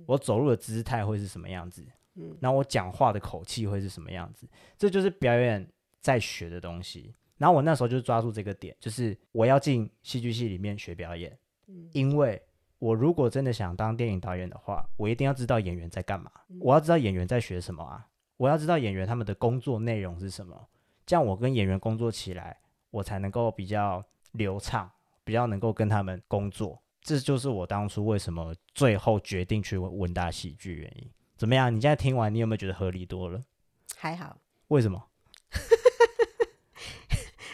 [0.05, 1.83] 我走路的姿态会是什么样子？
[2.39, 4.47] 那我讲话的口气会是什么样子？
[4.77, 5.67] 这就是表演
[5.99, 7.15] 在学的东西。
[7.41, 12.39] 然后我那时候就抓住这个点，就是我要进戏剧系里面学表演，嗯，因为
[12.77, 18.05] 我如果真的想当电影导演的话，我一定要知道演员在干嘛，我要知道演员在学什么啊，
[18.37, 20.67] 我要知道演员他们的工作内容是什么。
[21.03, 22.55] 这样我跟演员工作起来，
[22.91, 24.87] 我才能够比较流畅，
[25.23, 26.79] 比较能够跟他们工作。
[27.01, 31.09] 这就是我当初为什么最后决定去文大喜剧原因。
[31.35, 31.75] 怎么样？
[31.75, 33.41] 你现在听完，你有没有觉得合理多了？
[33.97, 34.37] 还好。
[34.67, 35.03] 为什么？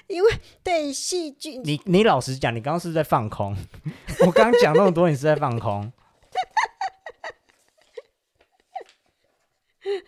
[0.08, 0.32] 因为
[0.64, 3.56] 对戏剧，你你老实讲，你刚刚是，是在放空。
[4.26, 5.92] 我刚刚讲那么多，你是在放空。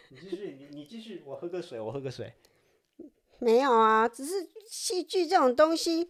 [0.10, 2.34] 你继续，你你继续，我喝个水，我喝个水。
[3.40, 6.10] 没有啊，只是戏剧这种东西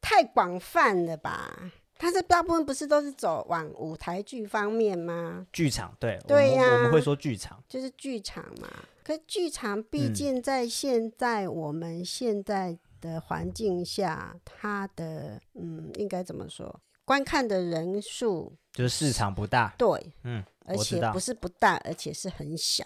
[0.00, 1.72] 太广泛了吧？
[1.98, 5.46] 它是大部分不是都是走往舞台剧方面吗？
[5.52, 8.68] 剧场，对，对呀、啊，我们会说剧场，就是剧场嘛。
[9.02, 16.80] 可剧场毕竟在现在我们现在的环境下，嗯、它的嗯，应该怎么说？
[17.04, 22.84] 观看的人数就是市场不大，对，嗯，而且不是不大，而且是很小。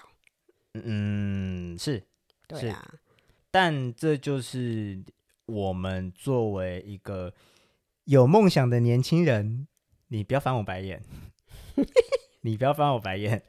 [0.74, 2.02] 嗯，是，
[2.46, 2.94] 对啊。
[3.50, 5.02] 但这就是
[5.46, 7.32] 我们作为一个
[8.04, 9.66] 有梦想的年轻人，
[10.08, 11.02] 你不要翻我白眼，
[12.42, 13.42] 你不要翻我白眼。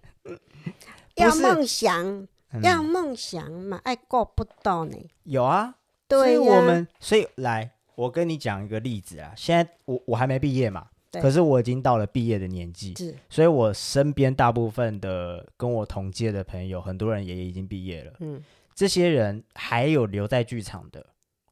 [1.15, 4.97] 要梦想，嗯、要梦想嘛，爱过不到呢。
[5.23, 5.75] 有啊，
[6.17, 9.33] 所以我们，所以来，我跟你讲一个例子啊。
[9.35, 18.13] 现在我我还没毕业嘛，可是我已经到了毕业的年纪，是，所以我身边大部分的跟我同届的朋友，很多人也已经毕业了。
[18.19, 18.43] 嗯。
[18.73, 21.05] 这些人还有留在剧场的，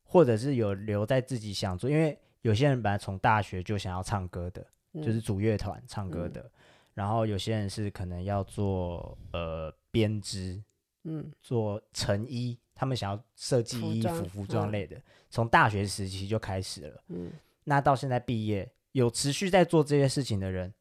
[0.04, 6.52] 或者是有留在自己想做，因为有些人本来从大学就想要唱歌的，嗯、就是组乐团唱歌的，嗯、
[6.96, 10.60] 然后有些人是可能要做呃编织，
[11.04, 17.30] 嗯，做成衣，他们想要设计衣服、服装类的，嗯、从大学时期就开始了，嗯，
[17.66, 20.74] 那到现在毕业有持续在做这些事情的人，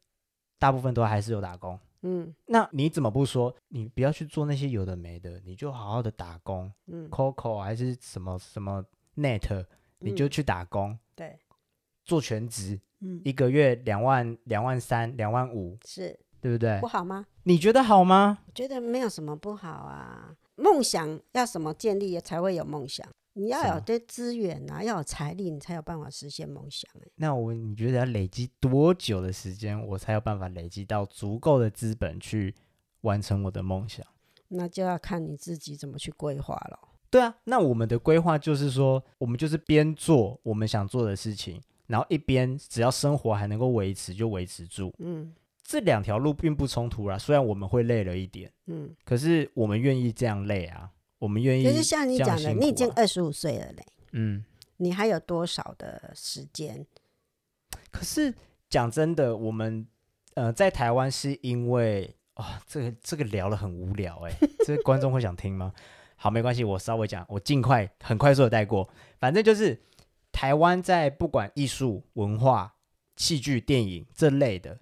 [0.57, 1.77] 大部分都还是有打工。
[2.03, 3.53] 嗯，那你怎么不说？
[3.67, 6.71] 你不要去做那些有的没的，你就好好的打工。
[6.87, 8.81] 嗯，Coco 还是什么什么
[9.17, 9.65] Net，
[9.97, 10.91] 你就去打工。
[10.91, 11.39] 嗯、对，
[12.05, 16.79] 做全职，嗯，一个月两万、两万三、两万五，是对不对？
[16.79, 17.25] 不好吗？
[17.43, 18.39] 你觉得好吗？
[18.47, 20.33] 我觉得没有什么不好啊。
[20.59, 23.07] 梦想要什么建立才会有梦想？
[23.33, 26.89] 你要有对资源啊，要有财力，你才有办法实现梦想。
[27.15, 32.53] 那我你觉得要累积多久的时间，我才有办法累积到足够的资本去
[33.01, 34.05] 完成我的梦想？
[34.49, 36.79] 那就要看你自己怎么去规划了。
[37.09, 44.93] 对啊，那我们的规划就是说，我们就是边做我们想做的事情，然后一边只要生活还能够维持就维持住。
[44.99, 45.33] 嗯，
[45.69, 50.89] 这两条路并不冲突啦，虽然我们会累了一点，嗯，可是我们愿意这样累啊。
[51.19, 54.43] 我们愿意，就是像你讲的，你已经二十五岁了嘞，嗯，
[54.77, 56.83] 你还有多少的时间？
[57.91, 58.33] 可是
[58.67, 59.85] 讲真的，我们
[60.33, 64.33] 呃在台湾是因为啊、哦，这个这个聊了很无聊哎，
[64.65, 65.71] 这个观众会想听吗？
[66.15, 68.89] 好，没关系，我稍微讲，我尽快很快速的带过。
[69.19, 69.79] 反正就是
[70.31, 72.73] 台湾在不管艺术、文化、
[73.17, 74.79] 戏剧、电影这类的。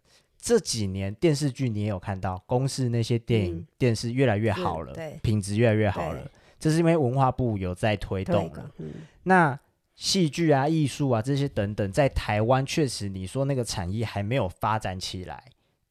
[0.47, 6.31] 这几年电视剧你也有看到，公视那些电影、嗯、电视越来越好了，品质越来越好了。
[6.57, 8.71] 这是因为文化部有在推动了。
[8.77, 9.59] 嗯、那
[9.95, 15.43] 戏剧啊、艺术啊这些等等，在台湾确实你说那个产业还没有发展起来，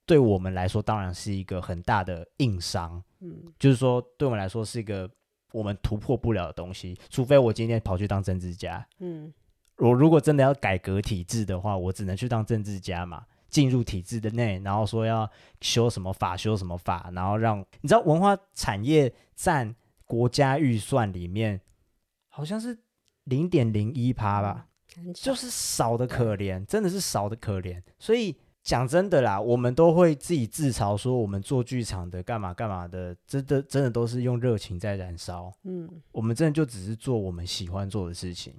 [0.07, 3.03] 对我们来说当然是一个很大的硬伤。
[3.21, 5.07] 嗯，就是说对我们来说是一个
[5.53, 8.87] 我们突破不了的东西，除非我今天跑去当政治家。
[9.01, 9.31] 嗯，
[9.77, 13.23] 我如果真的要改革体制的话，我只能去当政治家嘛。
[13.57, 15.27] 进入体制的内，然后说要
[15.63, 21.59] 修什么法，修什么法，然后让你知道文化产业占国家预算里面
[22.29, 22.79] 好像是
[23.25, 24.67] 零点零一趴吧，
[25.15, 27.83] 就是少的可怜，真的是少的可怜。
[27.99, 35.51] 所以讲真的啦，我们都会自己自嘲说，我们做剧场的干嘛干嘛的，真的真的都是用热情在燃烧。
[35.63, 38.53] 嗯，我们真的就只是做我们喜欢做的事情。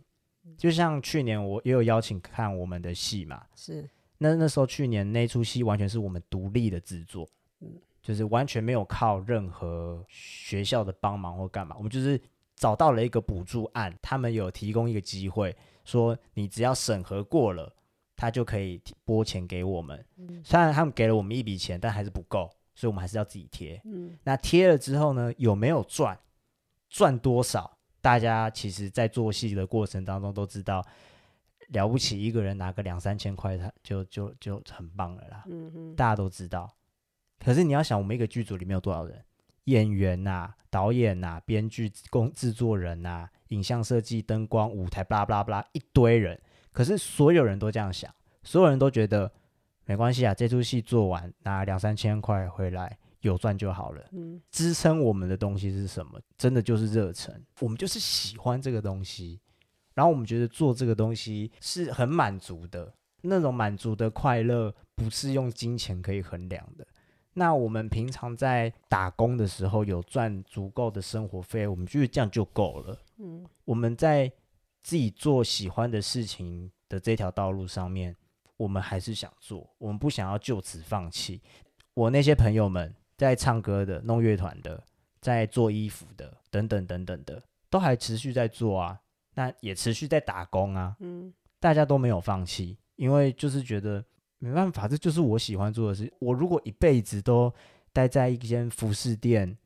[0.57, 3.88] 就像去年我也有邀请看我们的戏嘛，是。
[4.17, 7.27] 那那时候去年那出戏完全是我们独立的制作，
[7.62, 7.69] 嗯，
[8.01, 12.19] 就是完全没有靠任何学校的帮忙或干嘛，我们就是
[12.56, 17.71] 找到了一个补助案，他们有提供一个机会，说你只要审核过了，
[18.15, 20.03] 他就可以拨钱给我们。
[20.17, 23.80] 嗯，虽然他们给了我们一笔钱，但还是不够，所以我们还是要自己贴。
[23.86, 26.17] 嗯，那贴了之后呢，有没有赚？
[26.89, 27.77] 赚多少？
[28.01, 30.84] 大家其实在做戏的过程当中都知道。
[31.67, 35.43] 了不起，一个人拿个两三千块，他就就就很棒了啦。
[35.49, 36.69] 嗯嗯，大家都知道。
[37.39, 39.23] 可是你要想，我们一个剧组里面有多少人？
[39.65, 46.39] 演员呐、啊、导演呐、啊、编剧、工制作人呐、啊、影像设计、灯光、舞台，巴拉巴拉巴拉一堆人。
[46.71, 48.10] 可是所有人都这样想，
[48.43, 49.30] 所有人都觉得
[49.86, 54.01] 没关系啊，这出戏做完拿两三千块回来，有赚就好了。
[54.13, 56.17] 嗯，支撑我们的东西是什么？
[56.38, 59.41] 真的就是热忱，我们就是喜欢这个东西，
[59.97, 66.86] 然后我们觉得做这个东西是很满足的，那种满足的快乐不是用金钱可以衡量的。
[67.33, 73.01] 那我们平常在打工的时候有赚足够的生活费，我们觉得这样就够了。
[73.17, 74.31] 嗯，我们在
[74.83, 78.15] 自己做喜欢的事情的这条道路上面，
[78.55, 81.41] 我们还是想做，我们不想要就此放弃。
[81.95, 84.83] 我那些朋友们在唱歌的、弄乐团的、
[85.21, 89.01] 在做衣服的等等等等的，都还持续在做啊，
[89.38, 90.97] 那也持续在打工啊。
[91.00, 94.04] 嗯，大家都没有放弃，因为就是觉得。
[94.39, 96.13] 没办法，这就是我喜欢做的事。
[96.19, 97.52] 我如果一辈子都
[97.91, 99.58] 待在一间服饰店，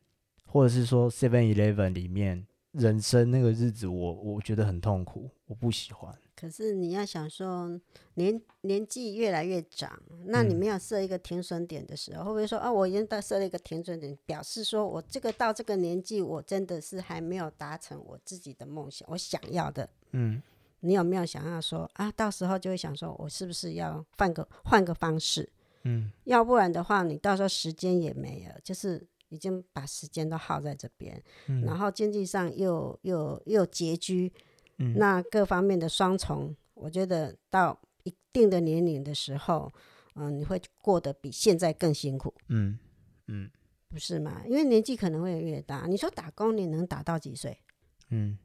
[0.45, 6.17] 或者是说 Seven Eleven 里面，人生那个日子我，我我觉得很痛苦，我不喜欢。
[6.41, 7.79] 可是你要想说，
[8.15, 20.41] 年年纪越来越长，那你没有设一个停损点的时候，嗯、会不会说啊，我已经到设了一个停损点，表示说我这个到这个年纪，我真的是还没有达成我自己的梦想，我想要的，嗯。
[20.83, 22.11] 你有没有想要说啊？
[22.13, 25.47] 到时候就会想说，我是不是要换个换个方式？
[25.83, 34.33] 嗯，要不然的话，你到时候时间也没有，就是已经把时间都耗在这边，嗯，然后经济上又又又拮据，
[34.81, 39.71] 嗯，那各方面的双重，我觉得到一定的年龄的时候，
[40.15, 42.77] 嗯，呃，你会过得比现在更辛苦，嗯
[43.27, 43.49] 嗯，
[43.87, 44.41] 不是吗？
[44.47, 47.57] 因为年纪可能会越大，你说打工你能打到几岁？
[48.09, 48.37] 嗯。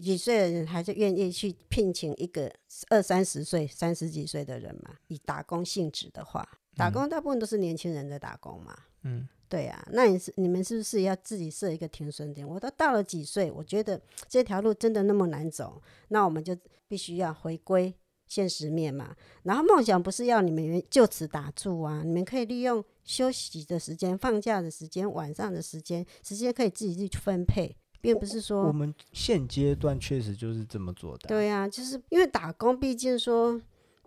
[0.00, 2.50] 几岁的人还是愿意去聘请一个
[2.88, 4.96] 二三十岁、三十几岁的人嘛？
[5.08, 8.74] 以打工性质的话，打工大部分都是年轻人在打工嘛。
[9.02, 9.86] 嗯，对啊。
[9.92, 12.48] 那你是你们是不是要自己设一个停损点？
[12.48, 13.50] 我都到了几岁？
[13.50, 16.56] 我觉得这条路真的那么难走，那我们就
[16.88, 17.94] 必须要回归
[18.26, 19.14] 现实面嘛。
[19.42, 27.76] 然后梦想不是要你们就此打住啊，你们可以利用休息的时间、放假的时间、晚上的时间，时间可以自己去分配。
[28.00, 31.28] 并不是说我们现阶段确实就是这么做的。
[31.28, 33.60] 对呀、啊，就是因为打工，毕竟说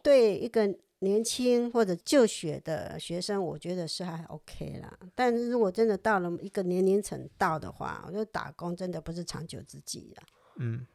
[0.03, 0.67] 对一个
[1.05, 4.99] 年轻或者就学的学生，我觉得是还 OK 啦。
[5.15, 10.23] 但是如果真的到了一个年龄层到的话，我觉得打工真的不是长久之计了。
[10.57, 10.85] 嗯，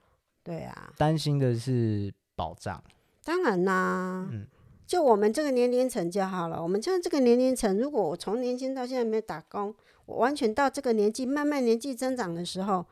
[0.42, 0.92] 对啊。
[0.98, 2.84] 担心的是保障。
[3.24, 4.46] 当然啦，嗯，
[4.86, 6.62] 就我们这个年龄层就好了。
[6.62, 9.74] 我们像这个年龄层，如果我从年轻到现在没有打工。
[10.06, 12.84] 我完全到这个年纪，慢慢年纪增长的时候，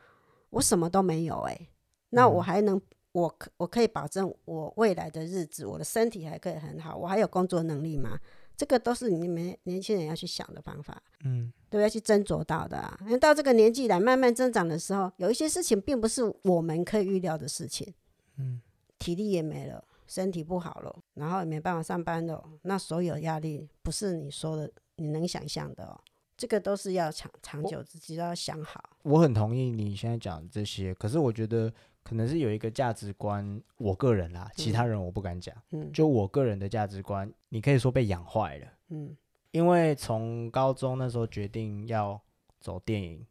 [0.51, 1.69] 我什么都没有哎、欸，
[2.11, 8.19] 那我还能，我可我可以保证我未来的日子，我的身体还可以很好，我还有工作能力吗？
[8.55, 12.99] 这个都是你们年轻人要去想的方法，嗯，都要去斟酌到的、啊。
[13.05, 17.93] 因为到这个年纪来慢慢增长的时候，有一些事情并不是我们可以预料的事情，
[18.37, 18.61] 嗯，
[18.97, 25.97] 体力也没了，身体不好了，然后也没办法上班了，那所有压力不是你说的你能想象的哦。
[26.35, 28.81] 这个都是要长长久，自己都要想好。
[29.03, 31.73] 我很同意你现在讲的这些，可是我觉得
[32.09, 35.55] 可能是有一个价值观，我个人啦，其他人我不敢讲。
[35.69, 38.67] 嗯，就我个人的价值观，你可以说被养坏了。
[38.87, 39.15] 嗯，
[39.51, 42.19] 因为从高中那时候决定要
[42.59, 43.23] 走电影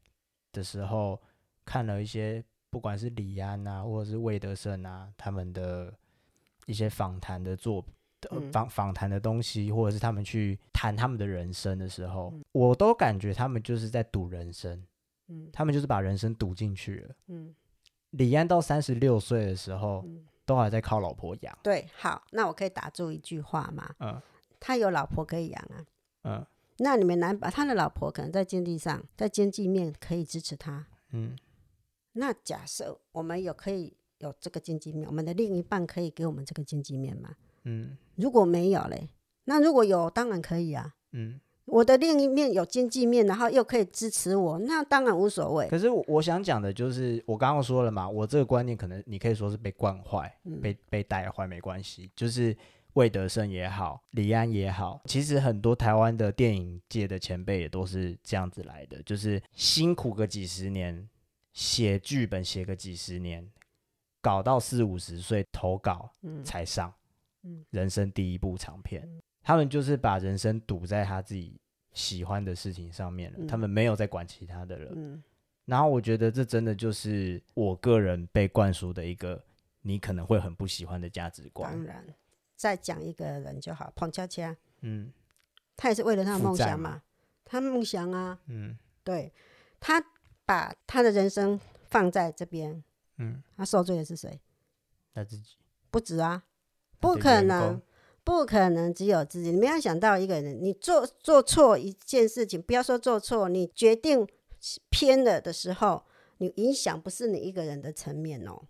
[0.53, 1.21] 的时候，
[1.65, 5.93] 看了一些不管是李安啊，或者是魏德圣啊，他们的
[6.67, 7.93] 一些访谈的作品。
[8.51, 14.85] 访访谈的东西，或者是他们去谈他们的人生的时候，嗯、我都感觉他们就是在赌人生，
[15.29, 17.55] 嗯，他们就是把人生赌进去了，嗯。
[18.11, 21.59] 李安到三十六岁的时候，嗯、都还在靠老婆养。
[21.63, 23.95] 对，好，那我可以打住一句话吗？
[24.01, 24.21] 嗯，
[24.59, 25.87] 他有老婆可以养啊，
[26.25, 26.47] 嗯，
[26.79, 31.37] 那你们男把他的老婆可能在经济上，在经济面可以支持他，嗯。
[32.13, 37.37] 那假设我们有可以有这个经济面，我们的另一半可以给我们这个经济面吗？
[37.65, 39.11] 嗯，如果没有嘞，
[39.45, 40.95] 那如果有，当然可以啊。
[41.13, 45.69] 嗯，我的另一面有经济面，然后又可以支持我，那当然无所谓。
[45.69, 52.11] 可是我我想讲的就是，我刚刚说了嘛，我这个观念可能你可以说是被惯坏，嗯、被被带坏没关系。
[52.17, 52.57] 就是
[52.95, 61.09] 魏德圣也好，李安也好，其实很多台湾的电影界的前辈也都是这样子来的，就是辛苦个几十年，
[61.53, 63.49] 写剧本写个几十年，
[64.21, 66.11] 搞到四五十岁投稿
[66.43, 66.89] 才上。
[66.89, 66.95] 嗯
[67.71, 71.59] 人生第一部长片，嗯、他们就是把人生赌在他自己
[71.95, 74.93] 喜欢的事情上面了，嗯、他们没有在管其他的人。
[74.95, 75.23] 嗯、
[75.65, 79.43] 然后我觉得这真的就是我个人被灌输的一个
[79.81, 81.73] 你可能会很不喜欢的价值观。
[81.73, 82.05] 当然，
[82.57, 85.11] 再讲一个人就好，彭恰恰，嗯，
[85.79, 87.03] 他也是为了他的梦想嘛，
[87.43, 89.33] 他梦想啊，嗯，对，
[89.81, 90.05] 他
[90.45, 92.85] 把他的人生放在这边，
[93.17, 94.39] 嗯，他受罪的是谁？
[95.15, 95.57] 他自己，
[95.91, 96.45] 不止啊。
[97.01, 97.81] 不可能，
[98.29, 99.51] 不可能只有自己。
[99.51, 104.29] 你没有想到一个人，你做做错一件事情，不要说做错，你决定
[104.91, 106.05] 偏了的时候，
[106.37, 108.65] 你影响不是你一个人的层面哦。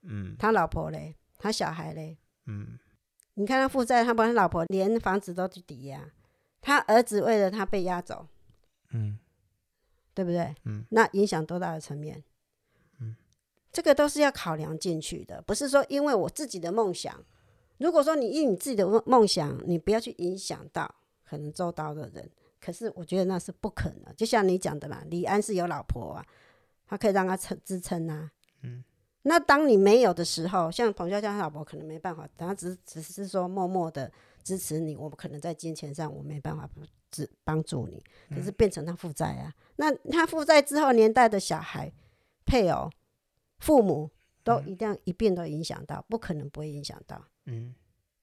[0.00, 2.78] 嗯，他老婆嘞，他小孩嘞，嗯，
[3.34, 6.10] 你看他负债，他把他老婆连房子都去抵押，
[6.62, 8.26] 他儿子为了他被押走，
[8.94, 9.18] 嗯，
[10.14, 10.54] 对不对？
[10.64, 12.24] 嗯，那影响多大的层面？
[12.98, 13.14] 嗯，
[13.70, 17.22] 这个都是要考量进去的，不是说因为我自己的梦想。
[17.78, 20.94] 如果说你以你自己的梦梦想，你不要去影响到
[21.24, 24.14] 可能周遭的人，可是我觉得那是不可能。
[24.16, 26.26] 就像你讲的嘛，李安是有老婆啊，
[26.86, 28.30] 他可以让他撑支撑啊，
[28.62, 28.84] 嗯。
[29.24, 34.10] 那当你没有的时候，像彭佳佳他老婆可能没办法，他只只是说默默的
[34.42, 34.96] 支持你。
[34.96, 36.68] 我们可能在金钱上我没办法
[37.08, 38.02] 支帮助你，
[38.34, 39.54] 可是变成他负债啊。
[39.56, 41.92] 嗯、那他负债之后，年代的小孩、
[42.44, 42.90] 配偶、
[43.60, 44.10] 父母
[44.42, 47.24] 都一定要一并都影响到，嗯、不可能不会影响到。
[47.46, 47.74] 嗯，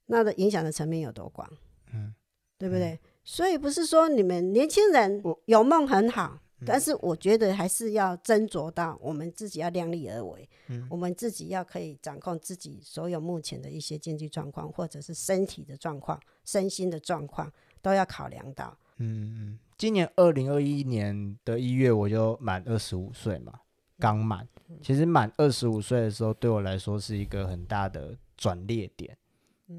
[0.05, 1.49] 那的影响的层面有多广？
[1.93, 2.13] 嗯，
[2.57, 2.91] 对不对？
[2.91, 6.39] 嗯、所以不是说你们年轻人有梦很好。
[6.65, 10.49] 但是我觉得还是要斟酌到，我们自己要量力而为。
[10.67, 17.49] 嗯，我们自己要可以掌控自己所有目前的一些经济状况，或者是身体的状况、身心的状况，
[17.81, 18.77] 都要考量到。
[18.97, 23.61] 嗯嗯，今年二零二一年的一月，我就满二十五岁嘛，
[23.97, 24.45] 刚满。
[24.83, 29.15] 其实满二十五岁的时候，对我来说是一个很大的转捩点，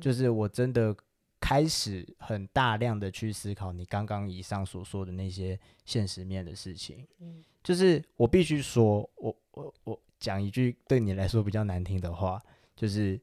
[0.00, 0.94] 就是我真的。
[1.42, 12.38] 开始很大量的去思考你刚刚以上所说的那些现实面的事情，嗯，就是我必须说，我我我讲一句对你来说比较难听的话，
[12.76, 13.18] 就是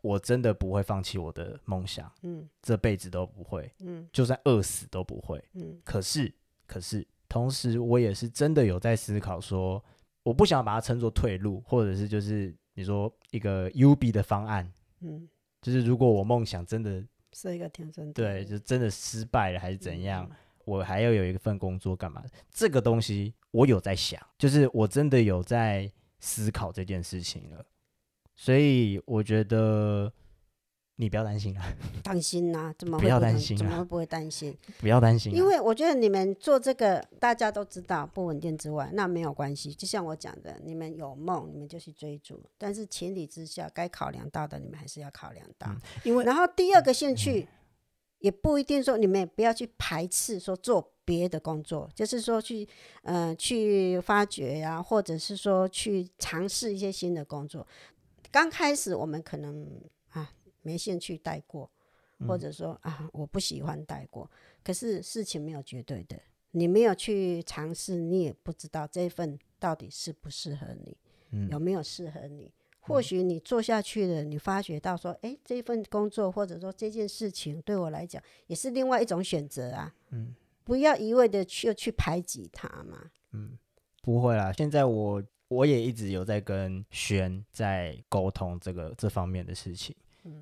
[0.00, 6.32] 我真的不会放弃我的梦想，嗯，这辈子都不会，嗯，就算饿死都不会，嗯，可是
[6.66, 9.84] 可是同时我也是真的有在思考说，
[10.22, 15.28] 我不想把它称作退路，或者是就是你说一个 U B 的方案，嗯，
[15.62, 17.04] 就是如果我梦想真的。
[17.34, 20.26] 是一个天生对，就真的失败了还是怎样？
[20.30, 22.24] 嗯、我还要有一份工作干嘛？
[22.50, 27.64] 这个东西我有在想，就是我真的有在思考这件事情了，
[28.34, 30.10] 所以我觉得。
[31.00, 31.62] 你不要担心啊！
[32.02, 32.74] 担心呐？
[32.76, 33.56] 怎么会不要担心？
[33.56, 34.52] 怎么会不会担心？
[34.80, 39.72] 不要担心，因为我觉得你们做这个，大家都知道不稳定之外，那没有关系。
[39.72, 42.42] 就像我讲的，你们有梦，你们就去追逐。
[42.58, 45.72] 但是前提之下，该考量到的，你们还是要考量到。
[46.02, 47.46] 因为然后第二个兴趣，
[48.18, 52.68] 也不一定说你们也不要去排斥说做别的工作，就是说去
[53.02, 57.64] 呃去发掘呀，或者是说去尝试一些新的工作。
[58.32, 59.64] 刚开始我们可能。
[60.68, 61.70] 没兴趣带过，
[62.26, 64.30] 或者说啊，我不喜欢带过。
[64.62, 70.94] 可是事情没有绝对的，你没有去尝试，你也不知道这份到底适不适合你，
[71.30, 72.52] 嗯、有没有适合你。
[72.80, 79.94] 或许你做下去了，你发觉到说，哎，这份工作或者说这件事情对我来讲也是另外一种选择啊。
[80.10, 83.10] 嗯，不要一味的去去排挤它嘛。
[83.32, 83.56] 嗯，
[84.02, 84.52] 不会啦。
[84.52, 89.96] 现在我我也一直有在跟轩在沟通这个这方面的事情。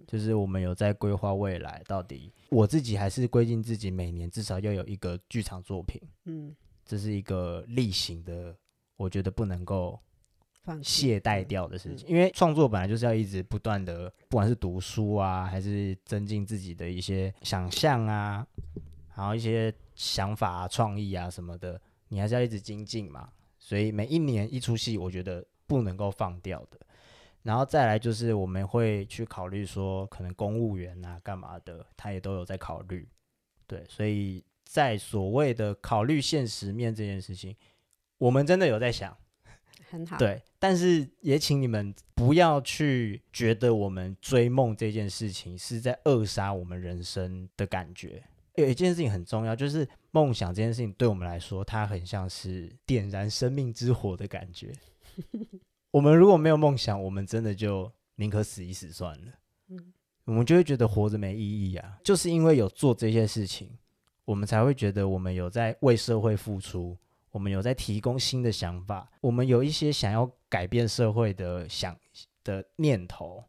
[0.07, 8.57] 就是我们有在规划未来，到底我自己还是规定自己每年至少要有一个剧场作品，嗯，这是一个例行的，
[8.97, 9.99] 我觉得不能够
[10.83, 18.47] 懈怠掉的事情，因为创作本来就是要一直不断的，不管是读书啊，还是增进自己的一些想象啊，
[19.15, 23.29] 然后一些想法啊、创意啊什么的，你还是要一直精进嘛，
[23.59, 26.79] 所以每一年一出戏，我觉得不能够放掉的。
[27.47, 33.09] 然后再来就是我们会去考虑说，可能公务员啊干嘛的，他也都有在考虑，
[33.69, 37.55] 对，所以在所谓的考虑现实面这件事情，
[38.19, 39.17] 我们真的有在想，
[39.89, 48.25] 很好，对，但是也请你们不要去觉得我们追梦这件事情是在扼杀我们人生的感觉。
[48.57, 54.73] 有一件事情很重要，就是梦想这件事情对我们来说，它很像是点燃生命之火的感觉。
[55.97, 59.33] 我们如果没有梦想，我们真的就宁可死一死算了。
[59.69, 59.95] 嗯，
[60.27, 61.99] 我们就会觉得活着没意义啊。
[62.05, 63.71] 就是因为有做这些事情，
[64.27, 66.95] 我们才会觉得我们有在为社会付出，
[67.31, 71.97] 我们有在提供新的想法，我们有一些想要改变社会的想
[72.45, 73.43] 的念头。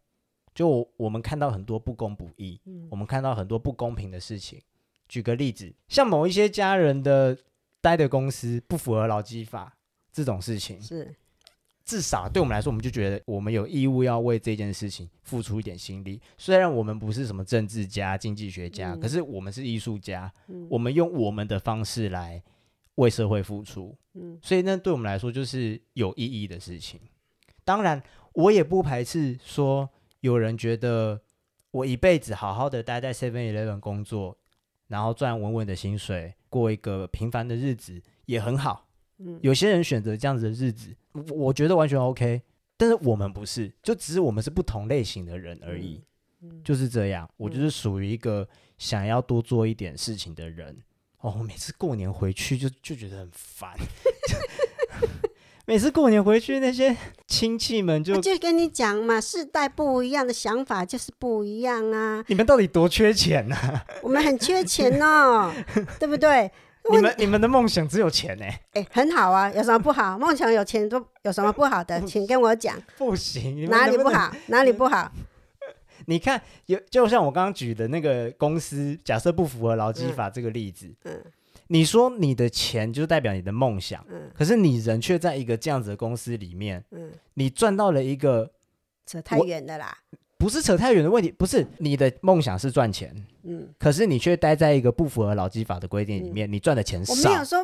[0.55, 4.61] 就我们看到很多不公不义，嗯，我们看到很多不公平的事情。
[5.09, 7.37] 举个例子，像某一些家人的
[7.81, 9.75] 待的公司不符合劳基法
[10.13, 11.13] 这种事情，是。
[11.87, 16.21] 至少对我们来说，我们就觉得我们有义务要为这件事情付出一点心力。
[16.37, 22.43] 虽然我们不是什么政治家、经济学家，嗯、可是我们是艺术家，嗯、我们用我们的方式来
[22.95, 23.97] 为社会付出。
[24.15, 26.99] 嗯、所以那对我们来说就是有意义的事情。
[27.63, 31.21] 当然，我也不排斥说有人觉得
[31.71, 34.37] 我一辈子好好的待在 Seven Eleven 工作，
[34.87, 38.86] 然后赚稳稳的薪水，过一个平凡的日子也很好。
[39.19, 40.95] 嗯，有些人选择这样子的日子，
[41.31, 42.41] 我觉得完全 OK。
[42.77, 46.03] 但是我们不是，就只是我们是不同类型的人而已。
[46.41, 47.27] 嗯，就是这样。
[47.37, 48.47] 我就是属于一个
[48.77, 50.77] 想要多做一点事情的人。
[51.21, 53.75] 哦，我每次过年回去就就觉得很烦。
[55.65, 56.95] 每次过年回去，那些
[57.25, 62.23] 亲戚们就就跟你讲嘛，世代不一样的想法就是不一样啊。
[62.27, 63.55] 你们到底多缺钱呢？
[63.55, 63.85] 啊？
[64.01, 65.51] 我们很缺钱哦，
[65.99, 66.49] 对不对？
[66.91, 68.45] 你们你们的梦想只有钱呢？
[68.73, 70.17] 哎，很好啊，有什么不好？
[70.19, 71.99] 梦想有钱都有什么不好的？
[72.01, 72.75] 请跟我讲。
[72.97, 74.31] 不行，哪里不好？
[74.47, 75.11] 哪里不好？
[76.05, 81.13] 你看，有就像我刚刚举的那个公司，假设不符合劳基法这个例子，嗯。
[81.13, 81.31] 嗯
[81.69, 88.49] 你说你的钱就代表你的梦想，嗯，可是你人却在一个这样子的公司里面，嗯，你赚到了一个
[89.05, 89.97] 扯太远的啦，
[90.37, 93.11] 不是扯太远的问题，不是你的梦想是赚钱，
[93.43, 97.13] 嗯，可是你却待在一个不符合劳基法的规定里面，嗯，你赚的钱少。
[97.13, 97.59] 我没有说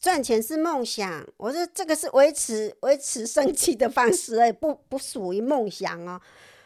[0.00, 6.20] 赚钱是梦想，我说这个是维持维持生计的方式，哎，不不属于梦想哦。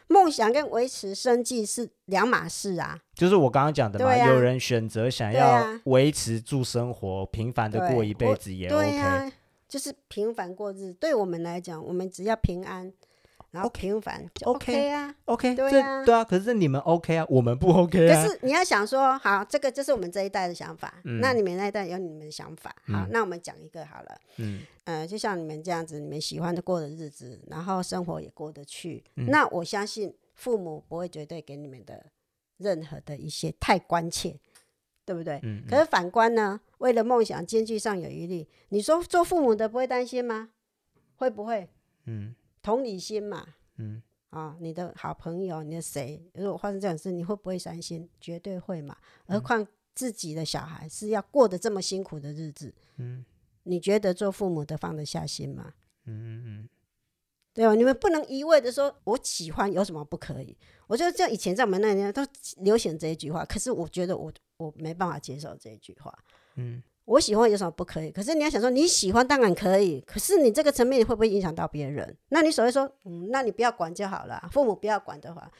[0.07, 9.31] 梦想跟维持生计是两码事啊，就是我刚刚讲的嘛，啊、有人选择想要维持住生活，啊、平凡的过一辈子也 OK，对啊，
[9.67, 10.93] 就是平凡过日子。
[10.93, 12.91] 对我们来讲，我们只要平安。
[13.51, 18.23] 然后平凡就 OK 啊，OK，对啊，对啊，可是你们 OK 啊，我们不 OK 啊。
[18.23, 32.05] 可是你要想说，好，这个就是我们这一代的想法，嗯、那你们那一代有你们的想法，好，嗯、那我们讲一个好了，嗯，呃，就像你们这样子，你们喜欢的过的日子，然后生活也过得去，嗯、那我相信父母不会绝对给你们的
[32.55, 34.39] 任何的一些太关切，
[35.05, 35.41] 对不对？
[35.43, 35.65] 嗯。
[35.69, 40.51] 可是反观呢，为了梦想，经济上有余力，你说做父母的不会担心吗？
[41.17, 41.67] 会不会？
[42.05, 42.33] 嗯。
[42.61, 43.47] 同理心嘛，
[43.77, 48.09] 嗯，啊，你的好朋友，你的谁，如果发生这种事，你会不会伤心？
[48.19, 48.95] 绝对会嘛。
[49.27, 53.25] 何况自己的小孩是要过得这么辛苦的日子，嗯，
[53.63, 55.73] 你觉得做父母的放得下心吗？
[56.05, 56.69] 嗯嗯嗯，
[57.53, 57.75] 对吧？
[57.75, 60.57] 你们不能一味的说我喜欢有什么不可以？
[60.87, 62.21] 我觉得这以前在我们那里都
[62.57, 66.17] 流行这一句话，可是我觉得我我没办法接受这一句话，
[66.55, 66.81] 嗯。
[67.11, 68.09] 我喜欢有什么不可以？
[68.09, 72.17] 可是你要想说你喜欢当然可以，可是你这个层面会不会影响到别人？
[72.29, 74.47] 那你所谓说，嗯，那你不要管就好了。
[74.51, 75.51] 父母不要管的话，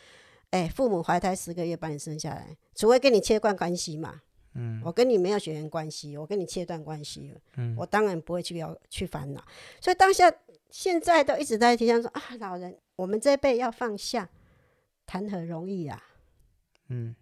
[0.52, 4.22] 哎，父母怀胎十个月把你生下来，除非跟你切断关系嘛，
[4.56, 9.44] 嗯，我跟你没有血缘关系，我跟你切断关系了，嗯，我当然不会去要去烦恼。
[9.82, 10.32] 所以当下
[10.70, 14.30] 现在都一直在提倡说啊，老人，我们这一辈要放下，
[15.06, 16.02] 谈何容易啊？
[16.88, 17.14] 嗯，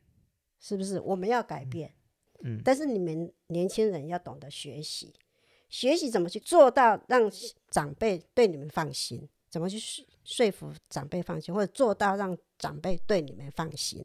[0.59, 0.99] 是不是？
[0.99, 1.89] 我们要改变。
[1.89, 1.98] 嗯，
[2.63, 5.13] 但是你们年轻人要懂得学习，
[5.69, 7.29] 学习怎么去做到让
[7.69, 14.03] 长辈对你们放心，怎么去说说服长辈放心，或者做到让长辈对你们放心，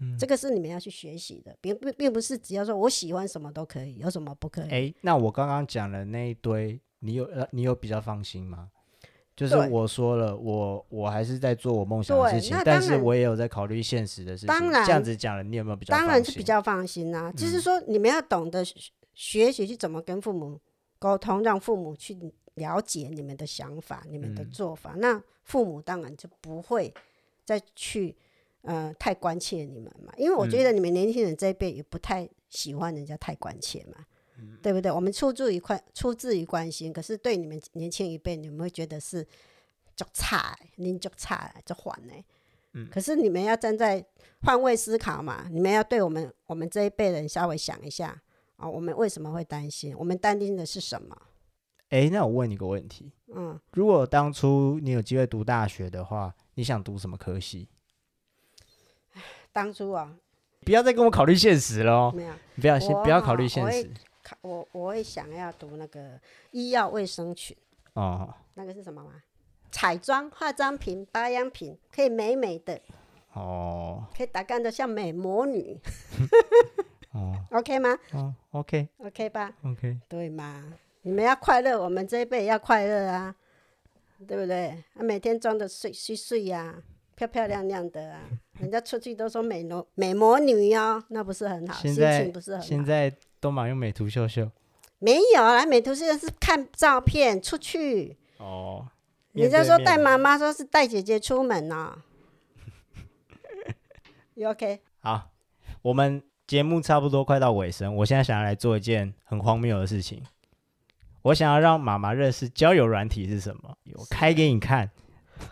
[0.00, 4.70] 嗯，这个是你们要去学习的，并并并不是只要说我喜欢什么都可以，有什么不可以？
[4.70, 8.70] 哎，那我刚刚讲的那一堆，你有呃，你有比较放心吗？
[9.36, 14.46] 就是我说了，我我还是在做我梦想的事情，但是我也有在考虑现实的事情。
[14.46, 15.96] 当然，这样子讲了，你有没有比较？
[15.96, 17.30] 当然是比较放心啊。
[17.30, 18.64] 嗯、就是说，你们要懂得
[19.12, 20.60] 学习去怎么跟父母
[21.00, 22.16] 沟通，让父母去
[22.54, 24.92] 了解你们的想法、你们的做法。
[24.94, 26.94] 嗯、那父母当然就不会
[27.44, 28.16] 再去
[28.62, 34.04] 呃太关切你们嘛，因为我觉得你们年轻人这一辈也不太喜欢人家太关切嘛。
[34.62, 34.90] 对不对？
[34.90, 39.26] 我们出自于关出自于关心，可是对你们年轻一辈，你们会觉得是
[39.94, 42.12] 就差，您就差就缓呢。
[42.72, 42.88] 嗯。
[42.90, 44.04] 可是你们要站在
[44.42, 48.22] 换位思考嘛，你们要对我们我们这一辈人稍微想一下
[48.56, 49.94] 啊，我们为什么会担心？
[49.98, 51.16] 我们担心的是什么？
[51.90, 57.68] 哎，那我问你个问题，嗯，如果当初你有机会读大学的话，你想读什么科系？
[59.52, 60.16] 当初啊，
[60.62, 62.10] 不要再跟我考虑现实喽。
[62.10, 63.88] 没有，不要先不要考虑现实。
[64.42, 66.18] 我我会想要读那个
[66.50, 67.56] 医药卫生群
[67.94, 69.22] 哦，那个是什么吗？
[69.70, 72.80] 彩妆、化妆品、保养品，可以美美的
[73.32, 75.78] 哦，可以打扮的像美魔女
[77.12, 77.96] 哦，OK 吗？
[78.12, 80.72] 哦，OK OK 吧，OK 对吗？
[81.02, 83.34] 你们要快乐，我们这一辈要快乐啊，
[84.26, 84.68] 对不对？
[84.94, 86.82] 啊，每天装的水水水呀，
[87.14, 88.22] 漂漂亮亮的啊，
[88.58, 91.74] 人家出去都说美魔美魔女哟，那不是很好？
[91.82, 92.64] 心情不是很好？
[92.66, 93.12] 现在。
[93.44, 94.50] 都嘛用美图秀秀？
[94.98, 98.88] 没有啦，美图秀秀是看照片出去哦。
[99.32, 101.98] 人家说带妈妈，说是带姐姐出门呢。
[104.32, 104.80] 你 OK？
[105.00, 105.30] 好，
[105.82, 110.22] 我们节目差不多快到尾声，我现在想要来做一件很荒谬的事情。
[111.20, 114.90] 我想要让妈妈认识交友软体是什么，我开给你看。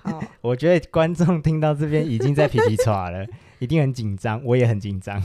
[0.02, 3.26] 好， 我觉得观众听到这边已经在皮皮剉了，
[3.58, 5.22] 一定很紧张，我也很紧张。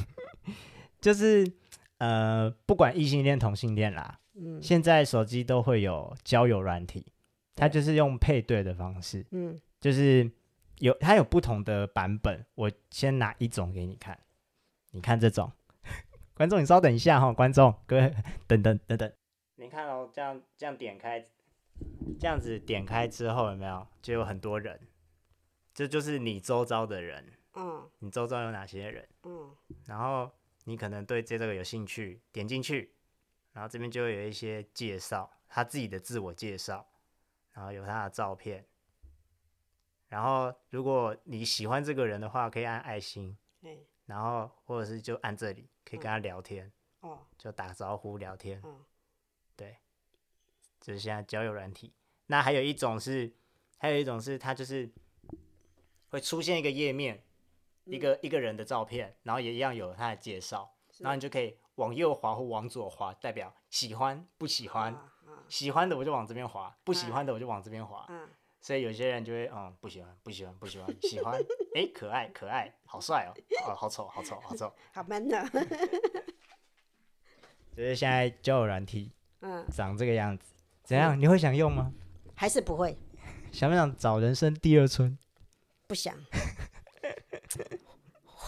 [1.00, 1.50] 就是
[1.98, 7.06] 呃，不管异性恋、同性恋啦，嗯，现在手机都会有交友软体，
[7.56, 10.30] 它就是用配对的方式，嗯，就是
[10.80, 12.46] 有它有不同的版本。
[12.56, 14.18] 我先拿一种给你看，
[14.92, 15.52] 你看这种，
[16.36, 18.14] 观众你稍等一下哈，观众各位
[18.48, 19.12] 等等等等，
[19.56, 21.24] 你看哦，这样这样点开。
[22.20, 24.80] 这样子点开之后有没有就有很多人？
[25.76, 27.24] 这就是你周遭的人。
[27.54, 29.08] 嗯，你周遭有哪些人？
[29.26, 29.52] 嗯，
[29.86, 30.32] 然后
[30.68, 32.94] 你可能对这个有兴趣，点进去，
[33.54, 36.86] 然后这边就会有一些介绍，他自己的自我介绍，
[37.54, 38.66] 然后有他的照片。
[40.10, 43.38] 然后如果你喜欢这个人的话，可以按爱心。
[43.62, 46.70] 嗯，然后或者是就按这里，可以跟他聊天。
[47.00, 48.62] 哦，就打招呼聊天。
[48.66, 48.84] 嗯，
[49.56, 49.78] 对。
[50.82, 51.94] 就是现在交友软体，
[52.26, 53.34] 那还有一种是，
[53.78, 54.90] 还有一种是它就是
[56.10, 57.22] 会出现一个页面，嗯、
[57.88, 68.30] 一个一个人的照片，然后也一样有他的介绍，然后你就可以往右滑或往左滑，代表喜欢不喜欢，啊啊、喜欢的我就往这边滑，不喜欢的我就往这边滑，啊、
[68.62, 71.36] 所以有些人就会嗯不喜欢不喜欢不喜欢，喜欢
[71.76, 73.34] 哎、欸、可爱可爱好帅哦，
[73.68, 75.44] 哦好丑好丑好丑，好闷的，
[77.76, 79.12] 就是现在交友软体，
[79.42, 80.54] 嗯，长这个样子。
[80.84, 81.20] 怎样？
[81.20, 81.94] 你会想用吗？
[82.34, 82.98] 还是不会？
[83.52, 85.18] 想不想找人生第二春？
[85.88, 86.16] 不想。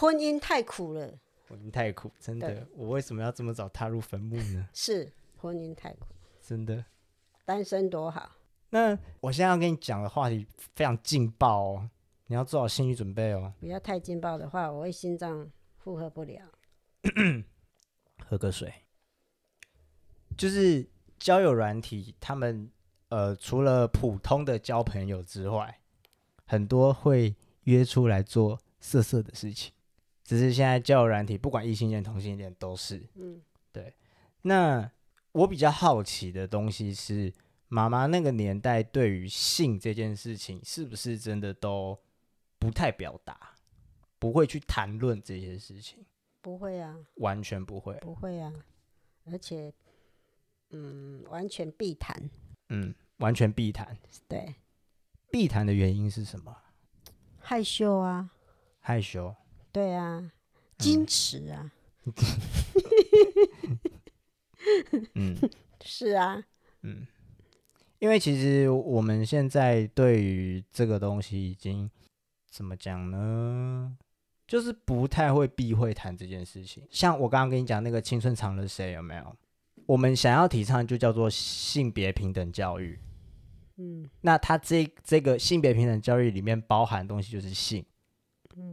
[0.00, 1.18] 婚姻太苦了。
[1.46, 2.66] 婚姻太苦，真的。
[2.74, 4.66] 我为什么要这么早踏入坟墓呢？
[4.72, 6.06] 是婚姻太苦，
[6.40, 6.82] 真的。
[7.44, 8.32] 单身多好。
[8.70, 11.90] 那我现在要跟你讲的话题非常劲爆哦，
[12.28, 13.52] 你要做好心理准备哦。
[13.60, 16.50] 不要太劲爆的话，我会心脏负荷不了。
[18.26, 18.72] 喝个水。
[20.36, 20.88] 就是。
[21.18, 22.70] 交友软体，他们
[23.10, 25.78] 呃，除了普通的交朋友之外，
[26.46, 29.74] 很多会约出来做色色的事情。
[30.30, 33.92] 只是现在交友软体，不管异性恋、同性恋都是，嗯，对。
[34.42, 34.88] 那
[35.32, 37.34] 我比较好奇的东西是，
[37.66, 41.98] 妈妈那个年代对于性这件事情，是不是真的都
[42.60, 43.56] 不太表达，
[44.20, 46.06] 不会去谈论这些事情？
[46.40, 48.52] 不会啊，完全不会，不会啊，
[49.24, 49.74] 而且。
[50.72, 52.30] 嗯，完全避谈。
[52.68, 53.98] 嗯，完全避谈。
[54.28, 54.54] 对，
[55.28, 56.56] 避谈的原因是什么？
[57.40, 58.30] 害羞啊。
[58.78, 59.34] 害羞。
[59.72, 60.30] 对啊，
[60.78, 61.72] 矜持啊。
[65.14, 65.36] 嗯，
[65.84, 66.42] 是啊。
[66.82, 67.06] 嗯，
[67.98, 71.90] 因为其实我们现在对于这个东西已经
[72.50, 73.96] 怎么讲呢？
[74.46, 76.82] 就是不太会避讳谈这件事情。
[76.90, 79.36] 像我刚刚跟你讲那个青春藏了谁，有没有？
[79.86, 82.98] 我们想要提倡就叫做性别平等教育，
[83.76, 87.86] 嗯，那他这这个性别平等教育里面包含的东西就是性，嗯，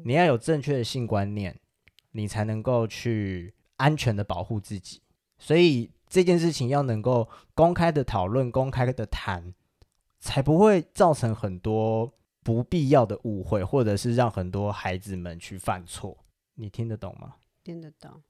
[0.03, 1.59] 你要有正确的性观念，
[2.11, 5.01] 你才能够去安全的保护自己。
[5.37, 9.53] 所以这件事情要能够公开的讨论、公开的谈，
[10.19, 12.11] 才不会造成很多
[12.43, 16.17] 不必要的误会，或者是让很多孩子们去犯错。
[16.55, 17.35] 你听得懂吗？
[17.63, 18.23] 听得懂。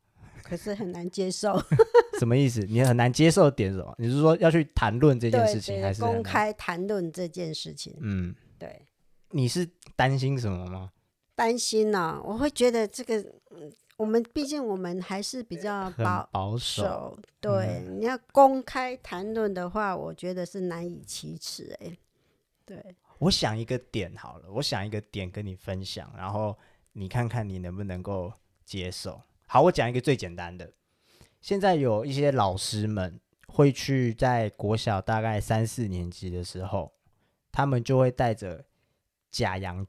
[0.43, 1.58] 可是很难接受，
[2.20, 2.62] 什么意思？
[2.62, 3.95] 你很难接受点什么？
[3.98, 7.95] 你是说要去谈论这件事情，还是公开谈论这件事情？
[8.02, 8.86] 嗯，对。
[9.32, 10.91] 你是担心什么吗？
[11.38, 12.21] 担心呢、啊？
[12.25, 13.19] 我会觉得这个，
[13.51, 17.15] 嗯，我们毕竟我们还是比较保保守。
[17.39, 21.77] 对，嗯、你要公开谈论的话，我觉得是难以启齿。
[21.79, 21.95] 哎，
[22.65, 22.83] 对。
[23.19, 26.57] 我想一个点好了，我想一个点跟你分享，然后
[26.93, 28.33] 你看看你能不能够
[28.65, 29.21] 接受。
[29.45, 30.73] 好，我讲一个最简单的。
[31.39, 36.91] 现在有一些老师们会去在国小大概三四年级的时候，
[37.51, 38.65] 他们就会带着
[39.29, 39.85] 假阳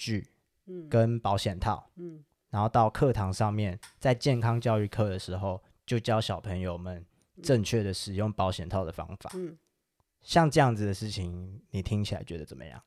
[0.75, 7.05] 具，跟保险套，嗯，然后到课堂上面，在健康教育课的时候，就教小朋友们
[7.43, 9.31] 正确的使用保险套的方法。
[9.35, 9.57] 嗯，
[10.21, 12.83] 像这样子的事情，你听起来觉得怎么样？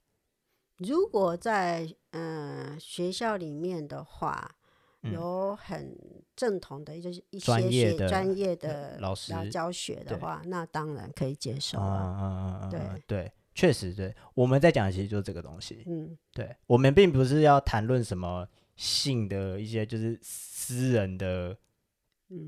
[0.77, 4.55] 如果在嗯、呃、学校里面的话。
[5.03, 5.97] 有很
[6.35, 12.69] 正统的，就是一些专业的专业的老师教学的话，那当然可以接受啊。
[12.69, 14.13] 对对，确实对。
[14.33, 15.83] 我们在讲的其实就是这个东西。
[15.85, 21.57] 嗯，对，我们并不是要谈论什么性的一些就是私人的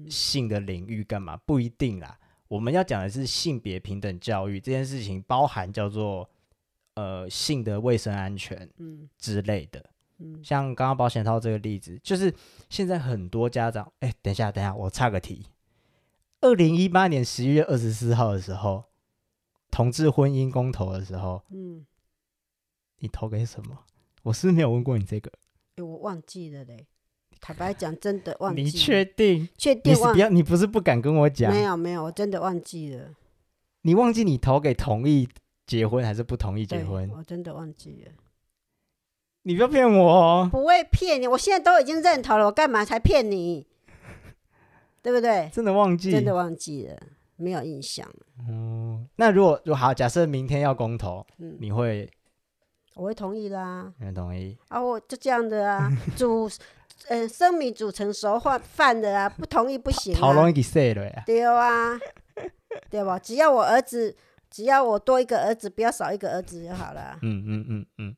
[0.09, 2.17] 性的领域干嘛，不一定啦。
[2.47, 6.29] 我们要讲的是性别平等教育这件事情，包含叫做
[6.95, 9.83] 呃性的卫生安全嗯之类的。
[10.19, 12.33] 嗯像刚刚保险套这个例子，就是
[12.69, 15.47] 现在很多家长，哎、欸，等一下，等一下，我插个题。
[16.41, 18.83] 二零一八年十一月二十四号的时候，
[19.73, 21.83] 同志婚姻公投的时候，嗯，
[22.99, 23.79] 你投给什么？
[24.21, 25.31] 我是没有问过你这个？
[25.77, 26.85] 欸、我忘记了嘞。
[27.41, 28.61] 坦白讲，真的忘记。
[28.61, 29.49] 你确定？
[29.57, 29.91] 确定？
[29.91, 31.51] 你不要，你不是不敢跟我讲？
[31.51, 33.15] 没有没有，我真的忘记了。
[33.81, 35.27] 你忘记你投给同意
[35.65, 37.09] 结婚还是不同意结婚？
[37.09, 38.11] 我真的忘记了。
[39.41, 40.49] 你不要骗我哦！
[40.51, 43.65] 不会骗你，我现在都已经认同了，我干嘛才骗你？
[45.01, 45.49] 对不对？
[45.51, 47.01] 真的忘记，真的忘记了，
[47.35, 48.07] 没有印象。
[48.49, 52.09] 嗯，那如果如果好，假设明天要公投，嗯，你会？
[52.95, 53.91] 我会同意啦。
[53.99, 54.57] 你会同意？
[54.67, 56.49] 啊，我就这样的啊， 煮，
[57.07, 60.19] 呃，生米煮成熟饭饭的啊，不同意不行啊。
[60.19, 61.23] 好容易给碎了呀。
[61.25, 61.97] 对啊，
[62.89, 63.17] 对吧？
[63.17, 64.15] 只要我儿子，
[64.49, 67.17] 只要我多一个儿子，不要少一个儿子就好了。
[67.23, 68.15] 嗯嗯嗯嗯。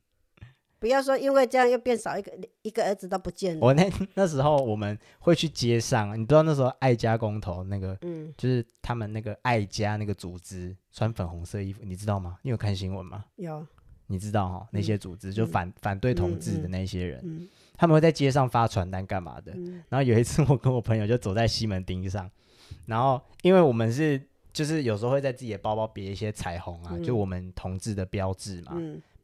[0.85, 2.31] 不要说，因为这样又变少一个
[2.61, 3.59] 一个儿子都不见了。
[3.59, 12.37] 我那那时候我们会去街上，你知道那时候爱家公投那个，嗯，就是他们那个爱家那个组织穿粉红色衣服，你知道吗？
[12.43, 13.25] 你有看新闻吗？
[13.37, 13.65] 有，
[14.05, 14.67] 你知道哈、哦？
[14.69, 19.53] 那些组织、嗯、就反反对同志的那些人，嗯嗯、他们会在街上发传单干嘛的？
[19.55, 22.29] 嗯、然后有一次我跟我朋友就走在西门町上，
[22.85, 24.21] 然后因为我们是
[24.53, 28.73] 就是有时候会在自己的包包别一些彩虹啊，嗯、就我们同志的标志嘛。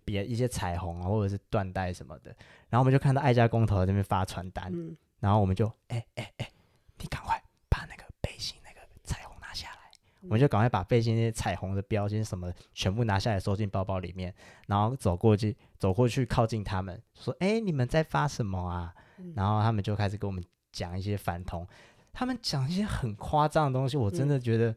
[0.02, 2.36] 嗯别一些彩虹啊，或者是缎带什么的，
[2.70, 6.50] 然后我们就看到爱家工头在那边发传单，嗯、然后我们就哎哎哎，
[6.98, 9.92] 你赶快把那个背心那个彩虹拿下来，
[10.22, 14.34] 嗯、我们就赶快把背心那些彩虹的标签什么全部拿下来收进包包里面，
[14.68, 18.94] 然后走过去走过去靠近他们说，哎，你们在发什么啊？
[19.20, 21.66] 嗯、然后他们就开始跟我们讲一些反同，
[22.12, 24.76] 他们讲一些很夸张的东西，我真的觉得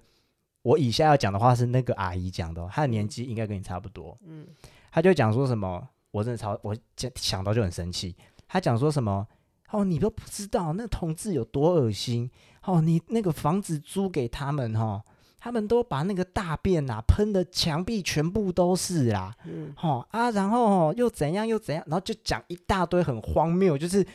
[0.60, 4.46] 我以下要讲的话是那个阿姨讲的、哦，她的年纪应该跟你差不多，嗯。
[4.94, 6.72] 他就讲说什么，我真的超，我
[7.16, 8.14] 想到就很生气。
[8.46, 9.26] 他讲说什么，
[9.72, 12.30] 哦，你都不知道那同志有多恶心，
[12.62, 15.02] 哦，你那个房子租给他们，哈、哦，
[15.40, 24.06] 他们都把那个大便啊喷的墙壁全部都是啦，嗯，哦啊，然后、哦、又怎样又怎样，然后就讲一大堆很荒谬，就是，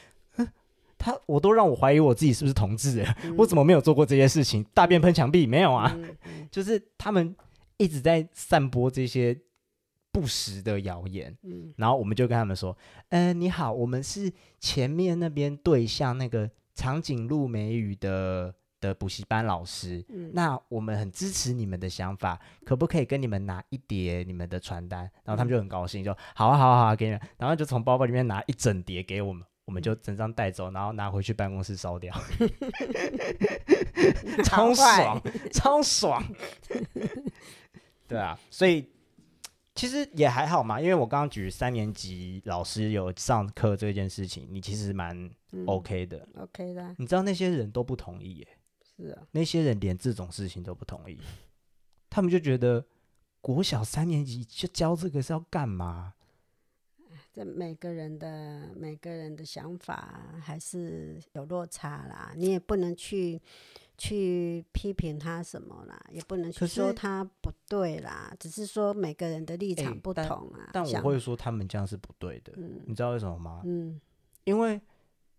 [0.97, 4.63] 他我都让我怀疑我自己是不是同志，嗯、我怎么没有做过这些事情？
[4.73, 5.93] 大便喷墙壁没有啊？
[6.49, 7.35] 就是他们
[7.75, 9.37] 一直在散播这些。
[10.19, 12.75] 不实的谣言，嗯，然后我们就跟他们说，
[13.07, 25.03] 嗯、呃，你好，我们是前面那边对象那个长颈鹿美语的的补习班老师，嗯，那我们很支持你们的想法，可不可以跟你们拿一叠你们的传单？
[25.23, 32.13] 然后他们就很高兴，就好啊，好啊，好啊，给你们，然后就从包包里面拿一整叠给我们，我们就整张带走，然后拿回去办公室烧掉，
[34.43, 35.21] 超爽，
[35.53, 36.21] 超爽，
[38.05, 38.85] 对啊，所以。
[39.79, 45.31] 其实也还好嘛，因为我刚刚举三年级老师有上课这件事情，你其实蛮
[45.67, 46.93] OK 的，嗯，OK 的。
[46.97, 48.47] 你知道那些人都不同意耶，
[48.97, 51.17] 是啊，那些人连这种事情都不同意，
[52.09, 52.85] 他们就觉得
[53.39, 56.13] 国小三年级就教这个是要干嘛？
[57.31, 63.41] 这每个人的每个人的想法还是有落差啦，你也不能去。
[63.99, 70.63] 去批评他什么啦，也不能去说他不对啦，只是说每个人的立场不同啊。
[70.65, 73.61] 欸、但，但我会说他们这样是不对的，嗯、你知道为什么吗？
[73.65, 73.99] 嗯，
[74.45, 74.79] 因为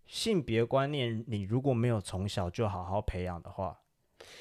[0.05, 3.81] 性别观念你如果没有从小就好好培养的话，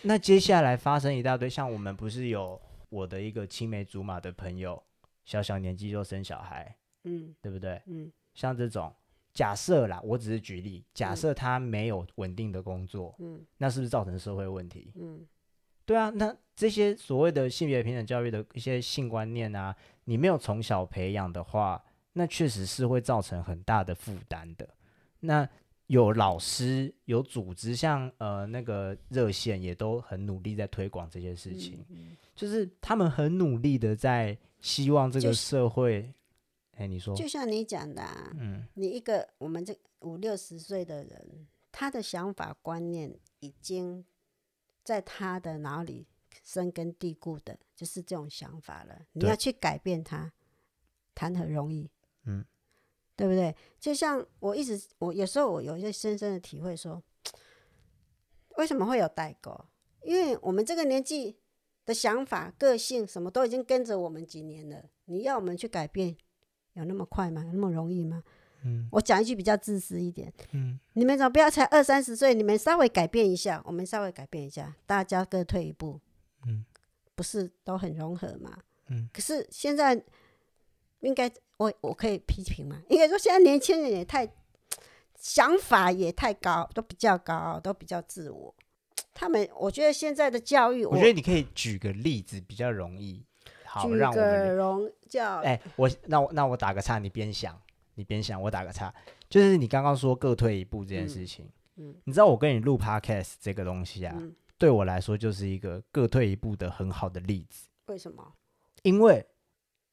[0.03, 2.61] 那接下来发生一大堆，像我们不是有
[2.91, 4.81] 我的一个青梅竹马的朋友，
[5.25, 7.83] 小小年纪就生小孩，嗯，对不对？
[7.87, 8.95] 嗯，像这种。
[9.33, 10.85] 假设啦，我只是举例。
[10.93, 14.93] 假设他没有稳定的工作，嗯，那是不是造成社会问题？
[14.97, 15.25] 嗯，
[15.85, 19.75] 对啊，那这些所谓的性别平等教育的一些性观念啊，
[20.05, 24.69] 你没有从小培养的话，那确实是会造成很大的负担的。
[25.21, 25.49] 那
[25.87, 36.13] 有老师有组织，像呃那个热线也都很努力在推广这些事情，嗯嗯、就是他们很努力的在希望这个社会。
[36.81, 44.03] 哎，你说，就像你讲的，啊，嗯，你一个我们这五六十岁的人，他的想法观念已经
[44.83, 46.07] 在他的脑里
[46.43, 49.03] 深根蒂固的，就是这种想法了。
[49.13, 50.33] 你要去改变他，
[51.15, 51.91] 谈何容易？
[52.25, 52.43] 嗯，
[53.15, 53.55] 对不对？
[53.79, 57.39] 就像我一直，我有时候我有一些深深的体会说，说
[58.57, 59.67] 为什么会有代沟？
[60.03, 61.37] 因为我们这个年纪
[61.85, 66.17] 的想法、个性什么都已经跟着我们几年了，你要我们去改变？
[66.75, 67.45] 有那么快吗？
[67.45, 68.23] 有那么容易吗？
[68.63, 72.35] 嗯，我讲一句比较自私一点，嗯，你们怎么不要才二三十岁？
[72.35, 75.99] 你们稍微改变一下，我们稍微改变一下，大家各退一步，
[76.47, 76.65] 嗯，
[77.15, 78.59] 不是都很融合吗？
[78.89, 80.05] 嗯，可是现在
[81.01, 82.83] 应该我我可以批评吗？
[82.91, 84.31] 应该说现在年轻人也太
[85.19, 88.55] 想法也太高，都比较高傲，都比较自我。
[89.15, 93.25] 他们我觉得现在的教育我，我觉得你可以举个例子比较容易。
[93.73, 97.57] 好，让我个们荣叫哎，我那我那我打个岔，你边想
[97.95, 98.93] 你边想，我打个岔，
[99.29, 107.69] 就是你刚刚说各退一步这件事情，嗯，你知道我跟你录 podcast 这个东西啊，嗯，对我来说就是一个各退一步的很好的例子。
[107.87, 108.33] 为什么？
[108.83, 109.25] 因为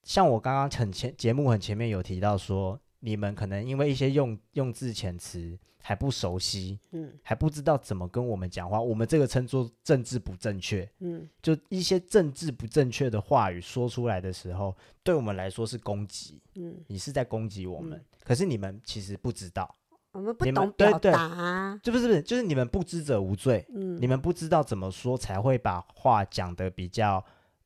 [0.02, 19.74] 像我刚刚很前节目很前面有提到说，你们可能因为一些用用字遣词还不熟悉，嗯，还不知道怎么跟我们讲话，我们这个称作政治不正确，嗯，就一些政治不正确的话语说出来的时候，对我们来说是攻击，嗯，你是在攻击我们，嗯，可是你们其实不知道，
[20.12, 27.24] 我们不懂表对对达啊，就不是不是，就是你们不知者无罪，嗯，你们不知道怎么说才会把话讲得比较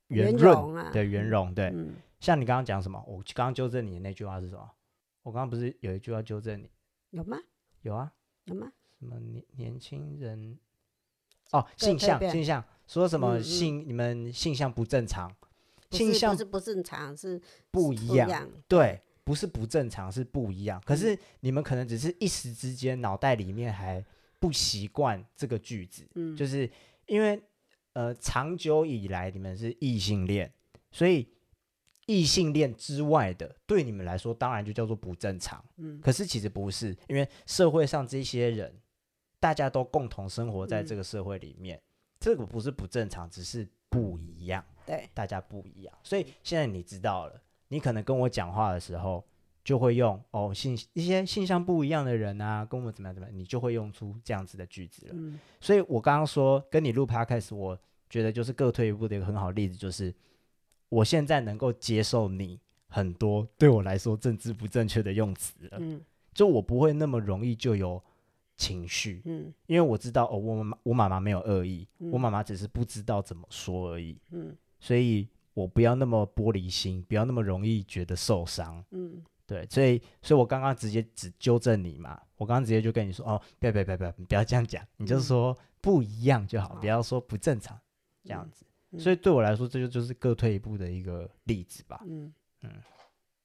[0.09, 1.71] 圆润，对圆融，对。
[1.73, 3.03] 嗯，像你刚刚讲什么？
[3.07, 4.69] 我刚刚纠正你的那句话是什么？
[5.24, 6.69] 我刚刚不是有一句要纠正你？
[7.11, 7.38] 有吗？
[7.82, 8.11] 有啊，
[8.45, 8.72] 有吗？
[8.99, 10.57] 什么年年轻人？
[11.51, 13.88] 哦，性向性向，说什么性？
[13.88, 15.30] 你们性向不正常，
[15.89, 18.28] 性向不是不正常，是不一样。
[18.28, 20.82] 不一样，对，不是不正常，是不一样。
[20.86, 24.03] 可是你们可能只是一时之间脑袋里面还
[24.39, 26.69] 不习惯这个句子，嗯，就是
[27.07, 27.41] 因为
[27.93, 30.51] 呃，长久以来你们是异性恋，
[30.89, 31.28] 所以
[32.08, 35.64] 异性恋之外的对你们来说，当然就叫做不正常。
[35.78, 38.74] 嗯，可是其实不是，因为社会上这些人，
[39.39, 41.82] 大家都共同生活在这个社会里面，嗯、
[42.20, 44.64] 这个不是不正常，只是不一样。
[44.86, 49.24] 对，大家不一样，所以现在你知道了，你可能跟我讲话的时候，
[49.64, 55.14] 就会用哦性一些性向不一样的人啊，跟我怎么样怎么样，你就会用出这样子的句子了。
[55.16, 57.78] 嗯，所以我刚刚说跟你录 podcast，我
[58.10, 60.14] 觉得就是各退一步的一个很好的例子，就是
[60.91, 66.01] 我现在能够接受你很多对我来说政治不正确的用词了，嗯，
[66.33, 68.03] 就我不会那么容易就有
[68.57, 72.11] 情绪，嗯，因为我知道哦，我妈妈我妈妈没有恶意，嗯。
[72.11, 87.79] 我妈妈只是不知道怎么说而已，嗯，所以我不要那么玻璃心，不要那么容易觉得受伤，嗯，对，所以所以我刚刚直接只纠正你嘛，我刚刚直接就跟你说哦，不要不要不要不要，你不要这样讲，你就说不一样就好，嗯不要说不正常
[88.23, 92.01] 这样子，嗯所以对我来说，这就就是各退一步的一个例子吧。
[92.05, 92.33] 嗯
[92.63, 92.69] 嗯，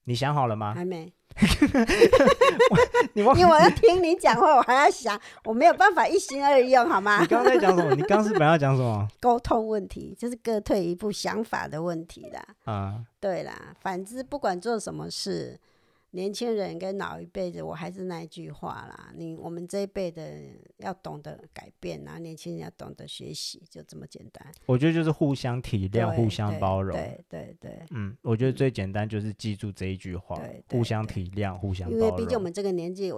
[0.05, 0.75] 你想好了吗？
[0.75, 1.13] 还没，
[3.15, 7.27] 你忘因为我要听你讲话，我还要想，我没有办法一心二用，好吗你？
[7.27, 7.95] 刚才讲什么？
[7.95, 9.07] 你刚刚是本来要讲什么？
[9.21, 12.45] 沟通问题就是各退一步想法的问题啦。
[12.65, 15.59] 啊，对啦，反之不管做什么事，
[16.17, 20.33] 年轻人跟老一辈的，我还是那一句话啦，你我们这一辈的
[20.79, 24.51] 要懂得改变，然后年轻人要懂得学习，就这么简单。
[24.65, 26.97] 我觉得就是互相体谅，互相包容。
[26.97, 30.41] 对对对，嗯，我觉得最简单就是记住这一句话
[30.71, 32.09] 互相体谅，互相因包容。
[32.09, 33.13] 因为毕竟我们这个年纪，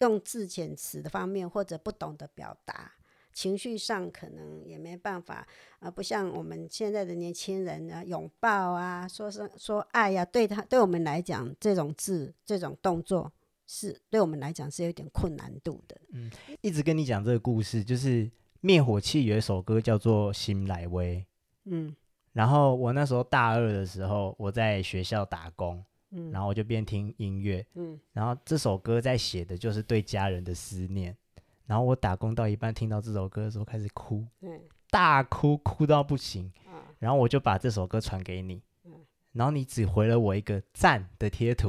[0.00, 2.92] 用字遣词的方面或者不懂得表达，
[3.32, 5.46] 情绪上可能也没办法，啊、
[5.80, 13.32] 呃，不像我们现在的年轻人啊，拥抱啊，说声说爱呀、啊，对他对我们来讲，这种字这种动作
[13.66, 15.98] 是对我们来讲是有点困难度的。
[16.12, 16.30] 嗯，
[16.60, 18.30] 一直跟你讲这个故事，就是
[18.60, 21.16] 灭火器有一首歌叫做《新来威》，
[21.64, 21.94] 嗯
[22.32, 31.16] 然后我那时候大二的时候，我在学校打工，嗯，然后我就边听音乐，嗯然后这首歌在写的就是对家人的思念。
[31.66, 34.60] 然后我打工到一半，听到这首歌的时候开始哭，嗯
[34.90, 36.52] 大哭，哭到不行。
[36.66, 38.92] 啊然后我就把这首歌传给你，嗯
[39.32, 41.68] 然后你只回了我一个赞的贴图，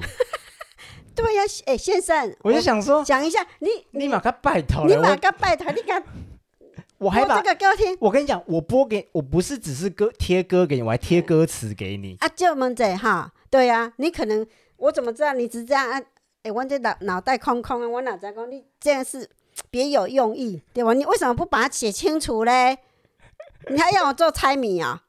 [1.15, 6.03] 对呀、哎、先生，我就想说，讲一下，你你马上拜托你马上拜托，你敢
[6.99, 12.15] 我还把播这个给我听我跟你讲，我播给我不是只是歌贴歌给你，我还贴歌词给你。
[12.19, 14.45] 啊，就问这哈，对呀、啊，你可能
[14.77, 15.99] 我怎么知道你只这样啊？
[16.43, 19.27] 哎，我这脑脑袋空空啊，我哪知道你这样是
[19.69, 20.93] 别有用意，对吧？
[20.93, 22.77] 你为什么不把它写清楚嘞？
[23.69, 25.03] 你还要我做猜谜啊？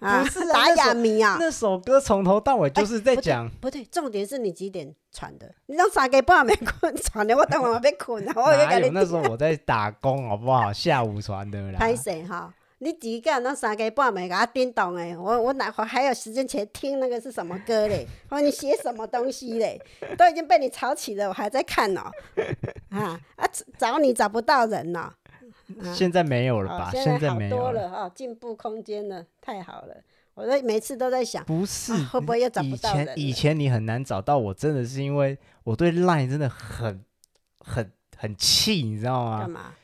[0.00, 1.36] 啊，不是啊打哑谜啊？
[1.38, 5.54] 那首歌从头到尾就是在讲，不对，重点是你几点传的？
[5.66, 8.32] 你让三更半没困传的，我等会要困了！
[8.34, 10.72] 我要哪有那时候我在打工，好不好？
[10.72, 11.78] 下午传的啦。
[11.78, 12.52] 拍谁哈？
[12.80, 15.16] 你几个那三更半夜给他叮咚哎！
[15.16, 18.06] 我我哪会还有时间去听那个是什么歌嘞？
[18.28, 19.80] 我 你写什么东西嘞？
[20.16, 22.02] 都已经被你吵起了，我还在看哦。
[22.90, 23.48] 啊啊！
[23.76, 25.14] 找你找不到人呢、啊。
[25.92, 26.88] 现在没有了吧？
[26.88, 29.96] 哦、现现在好没有多了哦，进、哦、步空间了，太好了。
[30.34, 33.14] 我在每次都在想，不是、啊、会不会又找不以到人了？
[33.16, 37.04] 前以前你很难找到我，真的是因为我对 Line 真的很
[37.58, 39.40] 很很气，你知道吗？
[39.40, 39.74] 干嘛？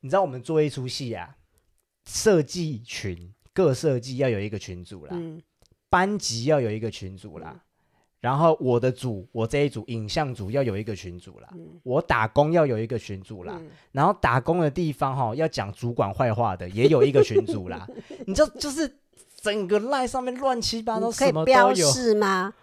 [0.00, 1.34] 你知道我们做一出戏啊，
[2.08, 5.42] 设计群各设计要有一个群组啦，嗯、
[5.90, 7.52] 班级要有一个群组啦。
[7.54, 7.60] 嗯。
[8.20, 17.86] 然后我的组，我这一组影像组要有一个群组啦，嗯、我打工要有一个群组啦，嗯、然后打工的地方哈、哦、要讲主管坏话的也有一个群组啦，
[18.26, 18.92] 你就就是
[19.40, 22.54] 整个赖上面乱七八糟，可以标示吗？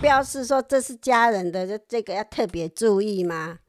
[0.00, 3.60] 标示说这是家人的，这这个要特别注意吗？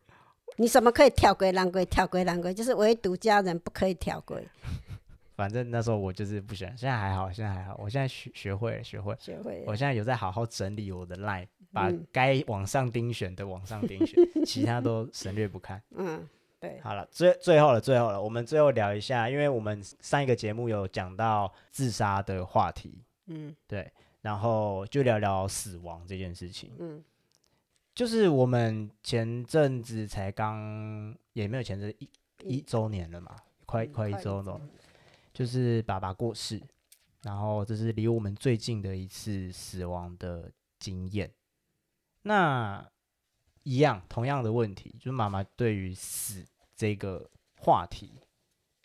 [0.58, 4.48] 你什么可以跳轨、拦轨、跳轨、拦轨，就是唯独家人不可以跳轨。
[5.42, 9.64] 反正那时候我就是不喜欢，现在还好，现在还好，我现在学学会了，学会，学会。
[9.66, 15.82] 我现在有在好好整理我的 line，把该往上钉选的往上钉选， 嗯、其他都省略不看。
[15.96, 16.30] 嗯，
[16.60, 16.80] 对。
[16.84, 27.04] 好了，最最后了，最后了，我们最后聊一下，因为我们上一个节目有讲到自杀的话题，嗯，对，然后就聊聊死亡这件事情，嗯，
[27.96, 32.08] 就是我们前阵子才刚，也没有前阵一
[32.44, 33.36] 一周年了嘛，
[33.66, 34.62] 快快一周了。
[35.34, 36.62] 就是爸爸过世，
[37.24, 41.32] 然后这是离我们最近的一次死亡的经验。
[42.24, 42.88] 那
[43.64, 48.12] 一样同样的问题，就是妈妈对于死这个话题，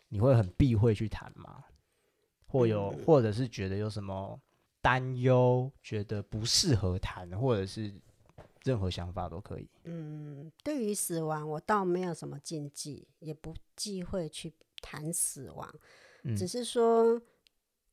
[0.09, 1.63] 你会很避讳去谈吗？
[2.47, 4.39] 或有，或者是觉得有什么
[4.81, 7.93] 担忧，觉得不适合谈，或者是
[8.63, 9.69] 任何想法都可以。
[9.83, 15.69] 嗯，对于死亡，我倒没有什么禁忌，也不忌讳去谈死亡。
[16.35, 17.21] 只是说，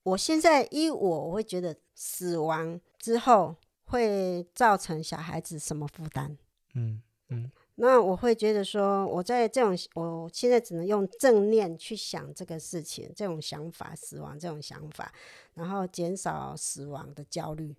[0.03, 6.37] 我现在依我，我会觉得死亡之后会造成小孩子什么负担？
[6.75, 15.13] 嗯嗯，那我会觉得说，我在这种，我现在只能用正念去想这个事情，这种想法，死亡这种想法，
[15.55, 17.75] 然后减少死亡的焦虑，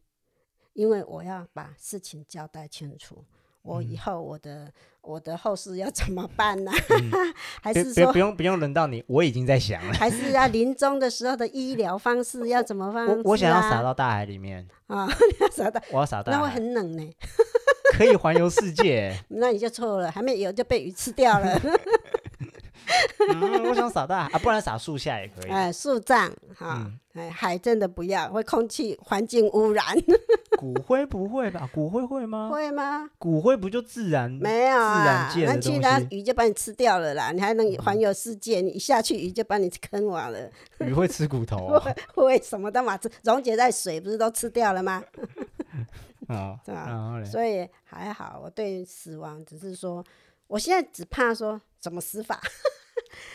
[0.74, 3.24] 因为我要把事情交代清楚。
[3.66, 6.72] 我以后我的、嗯、我的后事要怎么办呢？
[6.90, 7.12] 嗯、
[7.62, 9.04] 还是说不用不用轮到你？
[9.08, 9.94] 我已经在想了。
[9.98, 13.14] 还是要临终的时候的医疗方式要怎么方、啊？
[13.24, 15.06] 我我想要撒到大海里面啊！
[15.32, 17.14] 你要撒到，我要撒到，那会很冷呢。
[17.94, 19.18] 可以环游世界？
[19.30, 21.62] 那你就错了，还没游就被鱼吃掉了。
[23.30, 25.50] 嗯，我想撒大海啊，不然撒树下也可以。
[25.50, 29.86] 哎，树葬哈，哎，海真的不要，会空气环境污染。
[30.60, 31.70] 骨灰不会吧？
[31.74, 32.50] 骨灰会吗？
[32.50, 33.10] 会吗？
[33.18, 34.30] 骨灰不就自然？
[34.30, 35.54] 没有啊，自然界的。
[35.54, 38.60] 那其他鱼就把你吃掉了啦，你还能环游世界？
[38.60, 40.52] 你一下去鱼就把你坑完了。
[40.80, 41.96] 鱼会吃骨头 啊？
[42.14, 45.02] 会，什么都嘛吃，溶解在水不是都吃掉了吗？
[46.28, 47.24] 啊，对吧？
[47.24, 50.04] 所以还好，我对死亡只是说，
[50.48, 52.42] 我现在只怕说怎么死法。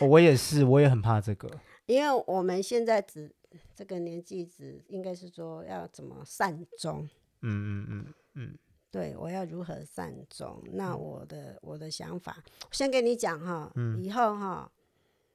[0.00, 1.48] 我也是，我也很怕这个，
[1.86, 3.30] 因为我们现在只
[3.74, 7.08] 这个年纪，只应该是说要怎么善终。
[7.42, 8.58] 嗯嗯嗯嗯，
[8.90, 10.62] 对，我要如何善终？
[10.72, 14.70] 那我的我的想法，先跟你讲哈，嗯、以后哈，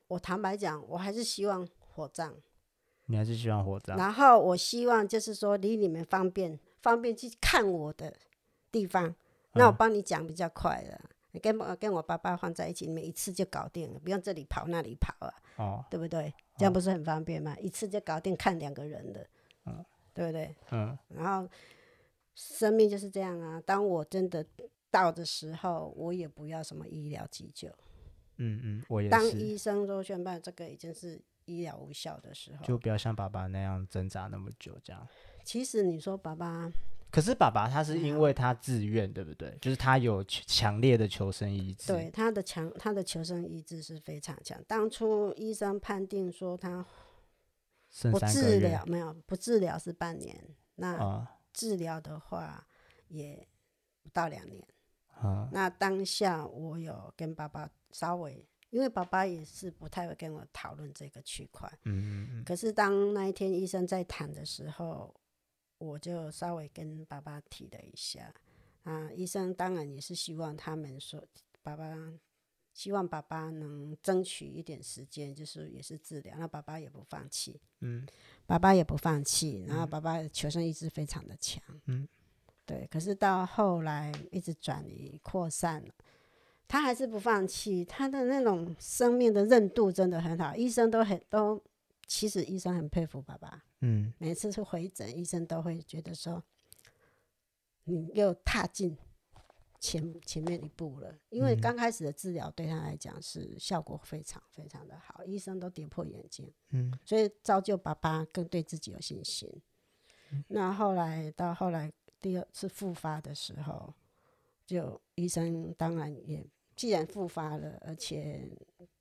[0.07, 2.33] 我坦白讲，我还是希望火葬。
[3.07, 3.97] 你还是希望火葬？
[3.97, 8.15] 然后我希望就是说离你们方便，方便去看我的
[8.71, 9.15] 地方，
[9.53, 10.99] 那我帮你讲比较快了。
[11.03, 16.33] 嗯跟我跟我爸爸放在一起，你们一次就搞定了，不用这里跑那里跑啊，哦，对不对？
[16.57, 17.53] 这样不是很方便吗？
[17.53, 19.27] 哦、一次就搞定看两个人的，
[19.65, 19.83] 嗯，
[20.13, 20.55] 对不对？
[20.71, 21.49] 嗯，然后
[22.33, 23.61] 生命就是这样啊。
[23.65, 24.45] 当我真的
[24.89, 27.69] 到的时候，我也不要什么医疗急救。
[28.37, 29.11] 嗯嗯，我也是。
[29.11, 35.07] 当医生都宣判这个已经是医疗无效的时候，就不要像爸爸那样挣扎那么久，这样。
[35.43, 36.69] 其实你说爸爸。
[37.15, 39.57] 可是爸爸他是因为他自愿，对不对？
[39.61, 41.93] 就是他有强烈的求生意志。
[41.93, 44.61] 对，他的强，他的求生意志是非常强。
[44.67, 46.85] 当初医生判定说他
[48.11, 50.37] 不治疗，没有不治疗是半年，
[50.75, 52.67] 那治疗的话
[53.07, 53.47] 也
[54.03, 54.61] 不到两年。
[55.13, 61.71] 啊，那当下我有跟爸爸稍微，因为爸爸也是不太会跟我讨论这个区块。
[61.85, 62.43] 嗯嗯嗯。
[62.43, 65.15] 可是当那一天医生在谈的时候。
[65.85, 68.33] 我就稍微跟爸爸提了一下，
[68.83, 71.23] 啊，医生当然也是希望他们说，
[71.61, 71.95] 爸爸
[72.73, 78.05] 希望爸爸能争取一点时间，就是也是治疗，那爸爸也不放弃，嗯，
[78.45, 82.07] 爸爸也不放弃，然后爸爸求生意志非常的强，嗯，
[82.65, 85.93] 对，可是到后来一直转移扩散了，
[86.67, 91.63] 他还是不放弃，他的那种生命的韧度真的很好，医生都很都，
[92.07, 93.63] 其实医生很佩服爸爸。
[93.87, 96.43] 嗯，每次去回诊，医生都会觉得说，
[97.83, 98.97] 你又踏进
[99.79, 101.15] 前前面一步了。
[101.29, 106.51] 因为刚开始的治疗对他来讲是效果非常非常的好，医生都跌破眼镜。
[106.69, 109.47] 嗯，所以造就爸爸更对自己有信心。
[110.31, 113.93] 嗯，那后来到后来第二次复发的时候，
[114.65, 116.43] 就医生当然也
[116.75, 118.49] 既然复发了，而且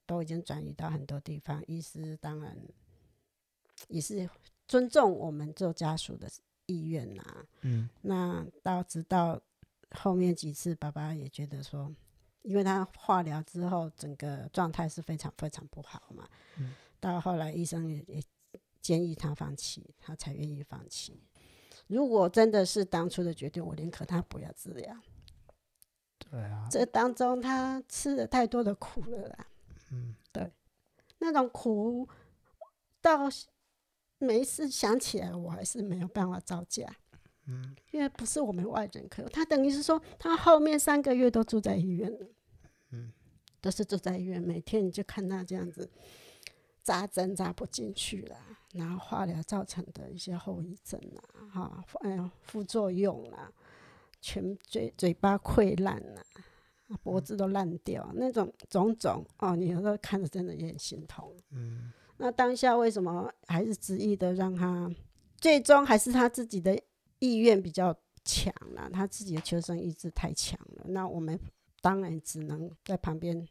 [0.04, 2.54] 都已经转移到很多地方，医师当然
[3.88, 4.28] 也是。
[4.66, 6.28] 尊重我们做家属的
[6.66, 9.40] 意愿呐、啊，嗯，那到直到
[9.90, 11.94] 后面几次，爸爸也觉得说，
[12.42, 18.22] 因为他化疗之后，整个状态是非常非常不好嘛，嗯，到后来医生也也
[18.80, 21.22] 建议他放弃，他才愿意放弃。
[21.86, 24.96] 如果真的是当初的决定，我宁可他不要治疗。
[26.18, 29.46] 对啊，这当中他吃了太多的苦了啦。
[29.90, 30.50] 嗯，对，
[31.18, 32.08] 那种苦
[33.02, 33.28] 到
[34.24, 36.86] 每一次想起来，我还是没有办法招架。
[37.46, 42.26] 嗯，因为不是我们外人可，他等于是说，他后面三个月都住在医院了。
[42.90, 43.12] 嗯，
[43.60, 45.90] 都是住在医院，每天你就看他这样子
[46.82, 48.36] 扎针扎不进去了，
[48.72, 53.52] 然后化疗造成的一些后遗症啊，哈，哎呀，副作用啊。
[54.26, 56.24] 全嘴嘴巴溃烂了，
[57.02, 61.30] 脖子都烂掉，那种种种哦，你有时候看着真的也很心痛。
[61.50, 61.92] 嗯，
[62.24, 64.90] 那当下为什么还是执意的让他？
[65.36, 66.74] 最终还是他自己的
[67.18, 67.94] 意愿比较
[68.24, 70.86] 强了，他自己的求生意志太强了。
[70.88, 71.38] 那我们
[71.82, 73.46] 当然只能在旁边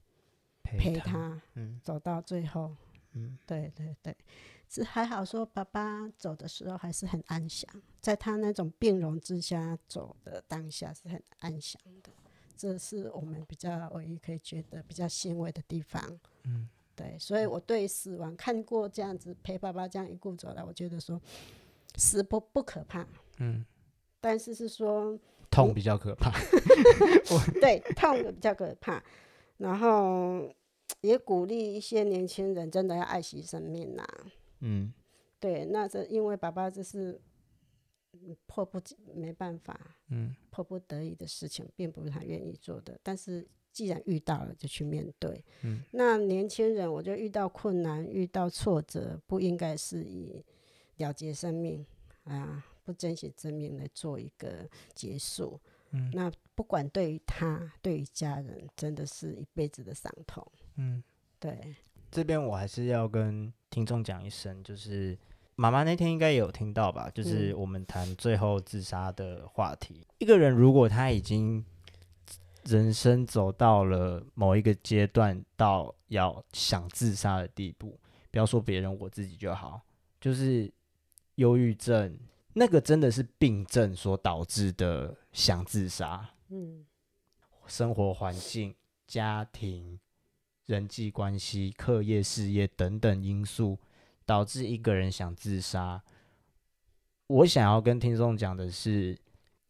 [0.63, 2.75] 陪他，嗯，走到最后。
[3.11, 4.17] 嗯，对对对。
[4.67, 7.69] 是还好，说爸爸走的时候还是很安详，
[8.01, 12.09] 在他那种病容之下走的当下是很安详的，
[12.57, 16.19] 这是我们比较唯一可以觉得比较欣慰的地方。
[16.45, 21.19] 嗯，对，所以我对死亡看过这样子陪爸爸这样一路走来，我觉得说
[21.95, 23.07] 死不不可怕，
[23.39, 23.65] 嗯，
[24.21, 25.17] 但是是说
[25.49, 26.31] 痛比较可怕，
[27.61, 29.03] 对，痛比较可怕，
[29.57, 30.53] 然后
[31.01, 34.25] 也鼓励一些年轻人真的要爱惜生命呐、啊。
[34.61, 34.93] 嗯，
[35.39, 37.19] 对，那是因为爸爸这是
[38.45, 42.99] 迫不及没办法，嗯，迫不得已的事情，并不是他愿意做的。
[43.03, 45.43] 但是既然遇到了，就去面对。
[45.63, 50.41] 嗯，那年轻人，我觉得遇到困难、遇到挫折，不应该是以
[50.97, 51.83] 了结生命
[52.25, 55.59] 啊，不珍惜生命来做一个结束。
[55.89, 60.45] 嗯，那不管对于他，对于家人，真的是一辈子的伤痛。
[60.77, 61.03] 嗯，
[61.39, 61.75] 对。
[62.11, 65.17] 这边我还是要跟听众讲一声，就是
[65.55, 67.09] 妈妈那天应该也有听到吧？
[67.09, 70.05] 就是我们谈最后自杀的话题。
[70.09, 70.15] 嗯。
[70.19, 71.65] 一个人如果他已经
[72.65, 77.99] 人生走到了某一个阶段，到要想自杀的地步，
[78.31, 79.81] 不要说别人，我自己就好，
[80.19, 80.71] 就是
[81.35, 82.17] 忧郁症，
[82.53, 86.29] 那个真的是病症所导致的想自杀。
[86.49, 86.85] 嗯，
[87.67, 88.75] 生活环境、
[89.07, 89.99] 家庭。
[90.65, 93.77] 人际关系、课业、事业等等因素，
[94.25, 96.01] 导致一个人想自杀。
[97.27, 99.19] 我想要跟听众讲的是，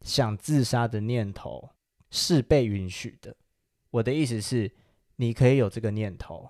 [0.02, 1.68] 想自杀的念头
[2.14, 3.34] 是被允许的。
[3.90, 4.70] 我的意思是，
[5.16, 6.48] 你可以有这个念头，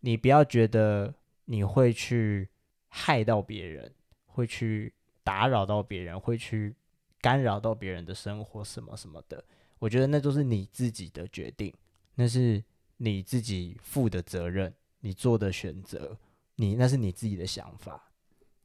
[0.00, 1.14] 你不要觉得
[1.44, 2.48] 你会去
[2.88, 6.74] 害到别人，会去打扰到别人，会去
[7.20, 9.44] 干扰到别人的生活什么什么的。
[9.78, 11.72] 我觉得那都是你自己的决定，
[12.14, 12.64] 那是。
[13.02, 16.18] 你自己负的责任，你做的选择，
[16.56, 18.12] 你那是你自己的想法。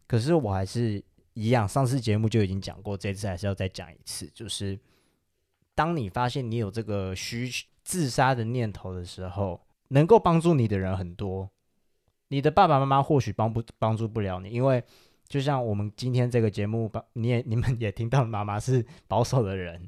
[0.05, 1.01] 可是我还是
[1.36, 4.30] 一样，上次节目就已经讲过，这次还是要再讲一次。
[4.34, 4.78] 就是
[5.76, 7.51] 当你发现你有这个需
[7.84, 11.49] 自杀的念头的时候，能够帮助你的人很多。
[12.30, 14.84] 你的爸爸妈妈或许帮不帮助不了你，因为
[15.28, 19.86] 就像我们今天这个节目，你也你们也听到妈妈是保守的人，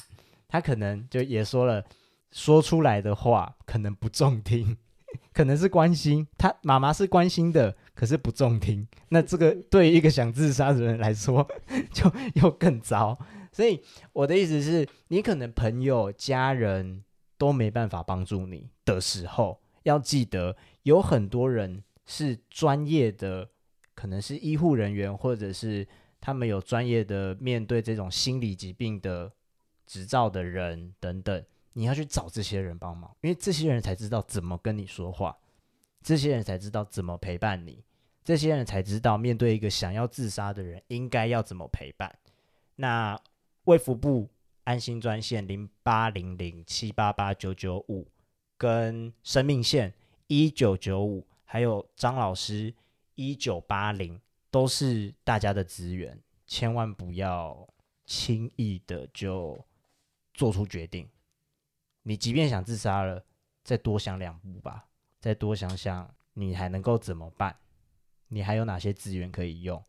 [0.48, 1.84] 她可能就也说了。
[2.30, 4.76] 说出来的话可能不中听，
[5.34, 8.86] 可能是关心他，妈妈是关心的，可是不中听。
[9.08, 11.48] 那这个对于一个想自杀的人来说，
[11.94, 13.18] 就又更糟。
[13.58, 13.82] 所以
[14.14, 17.04] 我的意思是，你可能朋友、家人
[17.40, 23.50] 都没办法帮助你的时候，要记得有很多人是专业的，
[23.96, 25.88] 可能是医护人员，或者是
[26.22, 29.32] 他们有专业的面对这种心理疾病的
[29.88, 31.44] 执照的人等等。
[31.74, 35.36] 你要去找这些人帮忙，因为这些人才知道怎么跟你说话，
[36.04, 37.84] 这些人才知道怎么陪伴你，
[38.24, 42.16] 这些人才知道面对一个想要自杀的人应该要怎么陪伴。
[42.76, 43.20] 那
[43.68, 44.30] 卫福部
[44.64, 48.08] 安心专线零八零零七八八九九五，
[48.58, 49.94] 跟生命线
[50.28, 52.74] 一九九五，还有张老师
[53.16, 57.68] 一九八零，都是大家的资源，千万不要
[58.06, 59.60] 轻易的就
[60.34, 61.06] 做出决定。
[62.04, 63.22] 你即便想自杀了，
[63.66, 64.88] 再多想两步吧，
[65.20, 67.54] 再多想想你还能够怎么办？
[68.30, 69.84] 你还有哪些资源可以用？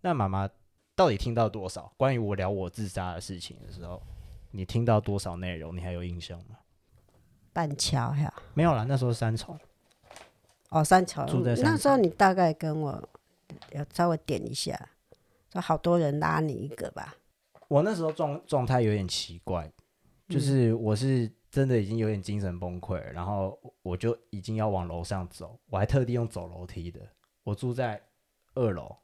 [0.00, 0.48] 那妈妈
[0.96, 1.92] 到底听到多少？
[1.96, 4.02] 关于我聊我自杀的事情的时候，
[4.50, 5.76] 你听到多少内容？
[5.76, 6.56] 你还有印象吗？
[7.52, 9.56] 板桥呀，没有啦，那时候三重。
[10.70, 11.72] 哦，三重住在三重。
[11.72, 13.08] 那时候你大概跟我
[13.72, 14.88] 要稍微点一下，
[15.52, 17.14] 说好多人拉你一个吧。
[17.68, 19.70] 我那时候状状态有点奇怪，
[20.28, 21.30] 就是我是。
[21.48, 27.00] 真的已经有点精神崩溃，然后我就已经要往楼上走，我还特地用走楼梯的。
[27.44, 27.98] 我住在
[28.52, 28.94] 二楼，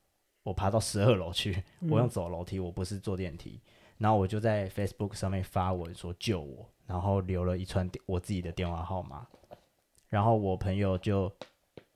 [0.43, 3.60] 我爬到十二楼去，我用走楼梯，我不是坐电梯。
[3.98, 9.27] 然后我就在 Facebook 上面发文说救我，然后留了一串我自己的电话号码。
[10.09, 11.32] 然后我朋友就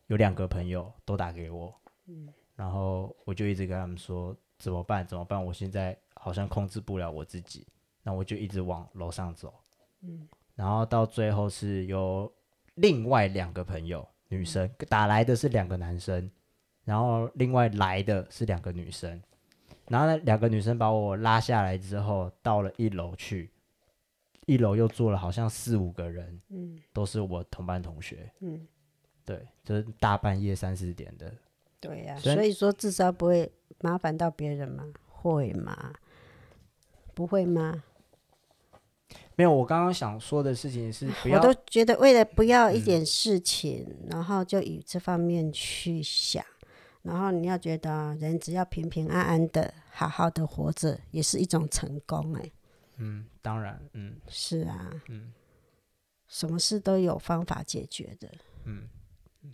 [0.06, 1.74] 有两个朋友都打给我，
[2.54, 5.04] 然后我就一直跟他们说怎么办？
[5.04, 5.44] 怎么办？
[5.44, 7.66] 我现在好像控制不了我自己，
[8.02, 9.52] 那我就一直往楼上走。
[10.02, 12.32] 嗯然后到最后是有
[12.76, 16.30] 另外两个朋友，女生打来的是两个男生。
[16.86, 19.20] 然后另外来的是两个女生，
[19.88, 23.50] 然后呢两个女生把我拉下来之后，到了一楼去，
[24.46, 28.64] 一楼又坐了好像四五个人，嗯，都是我同班同学，嗯，
[29.24, 31.34] 对，就是大半夜三四点的，
[31.80, 33.50] 对呀、啊，所以说至少不会
[33.80, 34.84] 麻烦到别人吗？
[35.08, 35.92] 会吗？
[37.14, 37.82] 不会吗？
[39.34, 46.44] 没有，我刚刚想说的事情是不要，我都觉得为了不要一点事情，嗯、然后就以这方面去想。
[47.06, 52.50] 然后你要觉得人只要平平安安的、好好的活着，也是一种成功哎。
[52.96, 55.32] 嗯，当然，嗯，是啊，嗯，
[56.26, 58.28] 什么事都有方法解决的。
[58.64, 58.88] 嗯，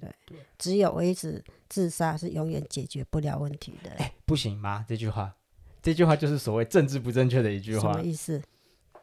[0.00, 3.90] 对，对，只有为止自杀是永远解决不了问题的。
[3.98, 4.84] 哎，不行吗？
[4.88, 5.36] 这句话，
[5.82, 7.92] 这句话就是所谓政治不正确的一句话。
[7.92, 8.40] 什么意思？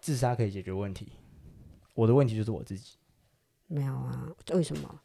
[0.02, 1.12] 自杀可以解决问题，
[1.94, 2.96] 我的问题就是我自己。
[3.68, 4.28] 没有啊？
[4.54, 5.02] 为什么？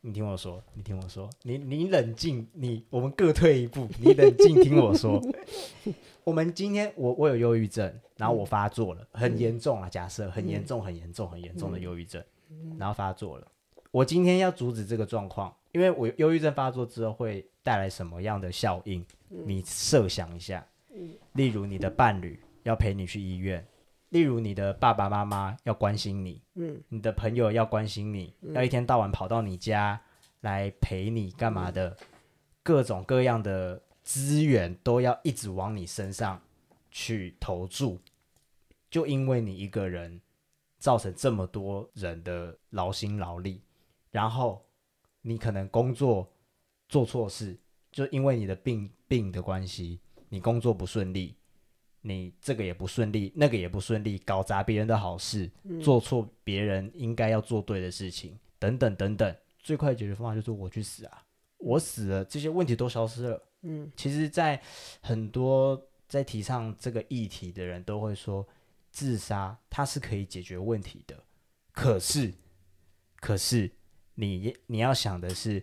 [0.00, 5.20] 你听我说，你听我说，你你冷静，你我们各退一步， 你冷静听我说。
[6.24, 12.22] 我们今天我我有忧郁症，然后我发作了，很严重啊，假设很严重、很严重、很严重的忧郁症，
[12.78, 13.46] 然后发作了。
[13.90, 19.04] 我今天要阻止这个状况，因为我忧郁症发作之后会带来什么样的效应？
[19.28, 20.64] 你设想一下，
[21.32, 23.66] 例如你的伴侣要陪你去医院。
[24.10, 30.00] 例如你的爸爸妈妈要关心你，嗯，你的朋友要关心你，嗯，要一天到晚跑到你家
[30.40, 31.96] 来陪你干嘛的，嗯，
[32.62, 36.40] 各种各样的资源都要一直往你身上
[36.90, 38.00] 去投注，
[38.90, 40.20] 就因为你一个人
[40.78, 43.60] 造成这么多人的劳心劳力，
[44.10, 44.64] 然后
[45.20, 46.32] 你可能工作
[46.88, 47.58] 做错事，
[47.92, 51.34] 就因为你的病病的关系，你工作不顺利。
[52.00, 59.36] 你这个也不顺利，那个也不顺利，搞砸别人的好事，嗯、做错别人应该要做对的事情，等等等等。
[59.60, 61.22] 最快解决方法就是我去死啊！
[61.58, 63.42] 我死了，这些问题都消失了。
[63.62, 64.62] 嗯，其实，在
[65.00, 68.46] 很多在提倡这个议题的人都会说，
[68.90, 71.22] 自杀它是可以解决问题的。
[71.72, 72.32] 可是，
[73.16, 73.70] 可是
[74.14, 75.62] 你你要想的是，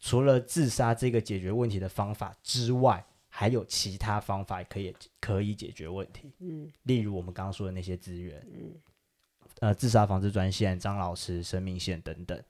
[0.00, 3.06] 除了自杀这个解决问题的方法之外。
[3.38, 8.74] 还有其他方法可以可以解决问题，嗯，例如我们刚刚说的那些资源，嗯，
[9.60, 12.42] 呃，自杀防治专线、张老师生命线等等，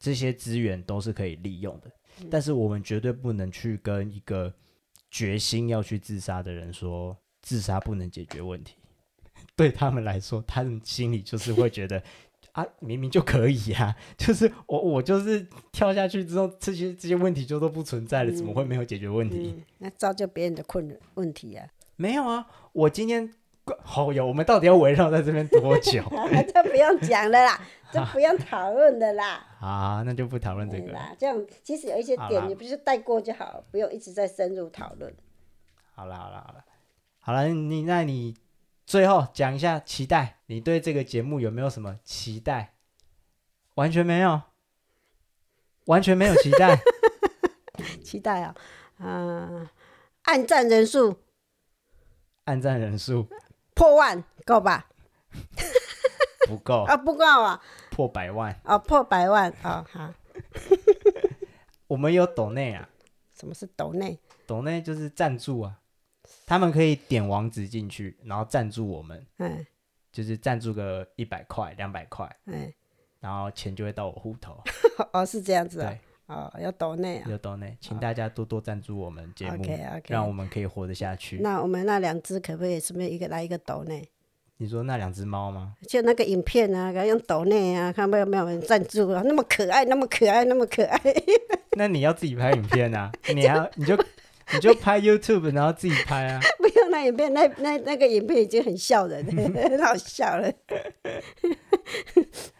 [0.00, 1.88] 这些资源都是可以利用的。
[2.22, 4.52] 嗯，但是我们绝对不能去跟一个
[5.12, 8.74] 决心要去自杀的人说，自杀不能解决问题。
[9.54, 12.02] 对他们来说，他们心里就是会觉得。
[12.52, 13.96] 啊，明明就可以呀、啊！
[14.18, 19.54] 就是我，我就是跳下去之后，这些这些问题就都不存在了，嗯、怎么会没有解决问题？
[19.56, 21.70] 嗯、那造就别人的困问题呀、啊？
[21.94, 22.44] 没有啊！
[22.72, 23.32] 我今天
[23.82, 26.02] 好友，我们到底要围绕在这边多久？
[26.52, 27.60] 这不用讲了啦，
[27.92, 29.46] 这不用讨论的啦。
[29.60, 31.14] 啊，那就不讨论这个啦。
[31.16, 35.14] 这样其实有一些点，你不是带过就好，不用一直在深入讨论。
[35.94, 36.64] 好了，好了，好了，
[37.20, 38.34] 好了，你那你。
[38.90, 42.74] 最后讲一下期待，你对这个节目有没有什么期待？
[43.76, 44.42] 完全没有，
[45.84, 46.76] 完全没有期待。
[48.02, 48.52] 期待啊、
[48.96, 49.70] 哦，嗯、呃，
[50.22, 51.20] 按赞人数，
[52.46, 53.28] 按赞人数
[53.76, 54.88] 破万够吧？
[56.48, 57.62] 不够啊，不够啊，
[57.92, 60.14] 破百万啊、哦，破百万啊、哦，好。
[61.86, 62.88] 我们有抖内啊？
[63.38, 64.18] 什么是抖内？
[64.48, 65.79] 抖内就是赞助啊。
[66.50, 69.64] 他们可以点网址进去，然后赞助我们，嗯，
[70.10, 72.68] 就是赞助个一百块、两百块，嗯，
[73.20, 74.60] 然后钱就会到我户头。
[75.14, 75.88] 哦，是这样子啊，
[76.26, 79.64] 对，哦，要抖内啊，要抖内，请大家多多赞助我们节目
[80.08, 81.38] 让我们可以活得下去。
[81.38, 84.10] 那我们那两只可不可以顺便一个来一个抖内？
[84.56, 85.76] 你说那两只猫吗？
[85.86, 91.00] 就那个影片啊，用抖内啊，看没有没有人赞助啊，那么可爱，那么可爱，那么可爱。
[91.78, 93.12] 那你要自己拍影片啊？
[93.32, 93.96] 你要你就。
[94.52, 96.40] 你就拍 YouTube，然后自己拍啊！
[96.58, 99.32] 不用那影片，那那那个影片已经很笑人了，
[99.68, 100.50] 很好笑了，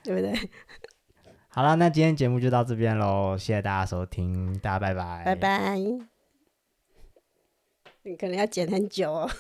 [0.03, 0.33] 对不对？
[1.49, 5.77] 好了，那今天节目就到这边喽，谢谢大家收听，大家拜拜，拜拜。
[8.03, 9.31] 你可能要剪很久哦。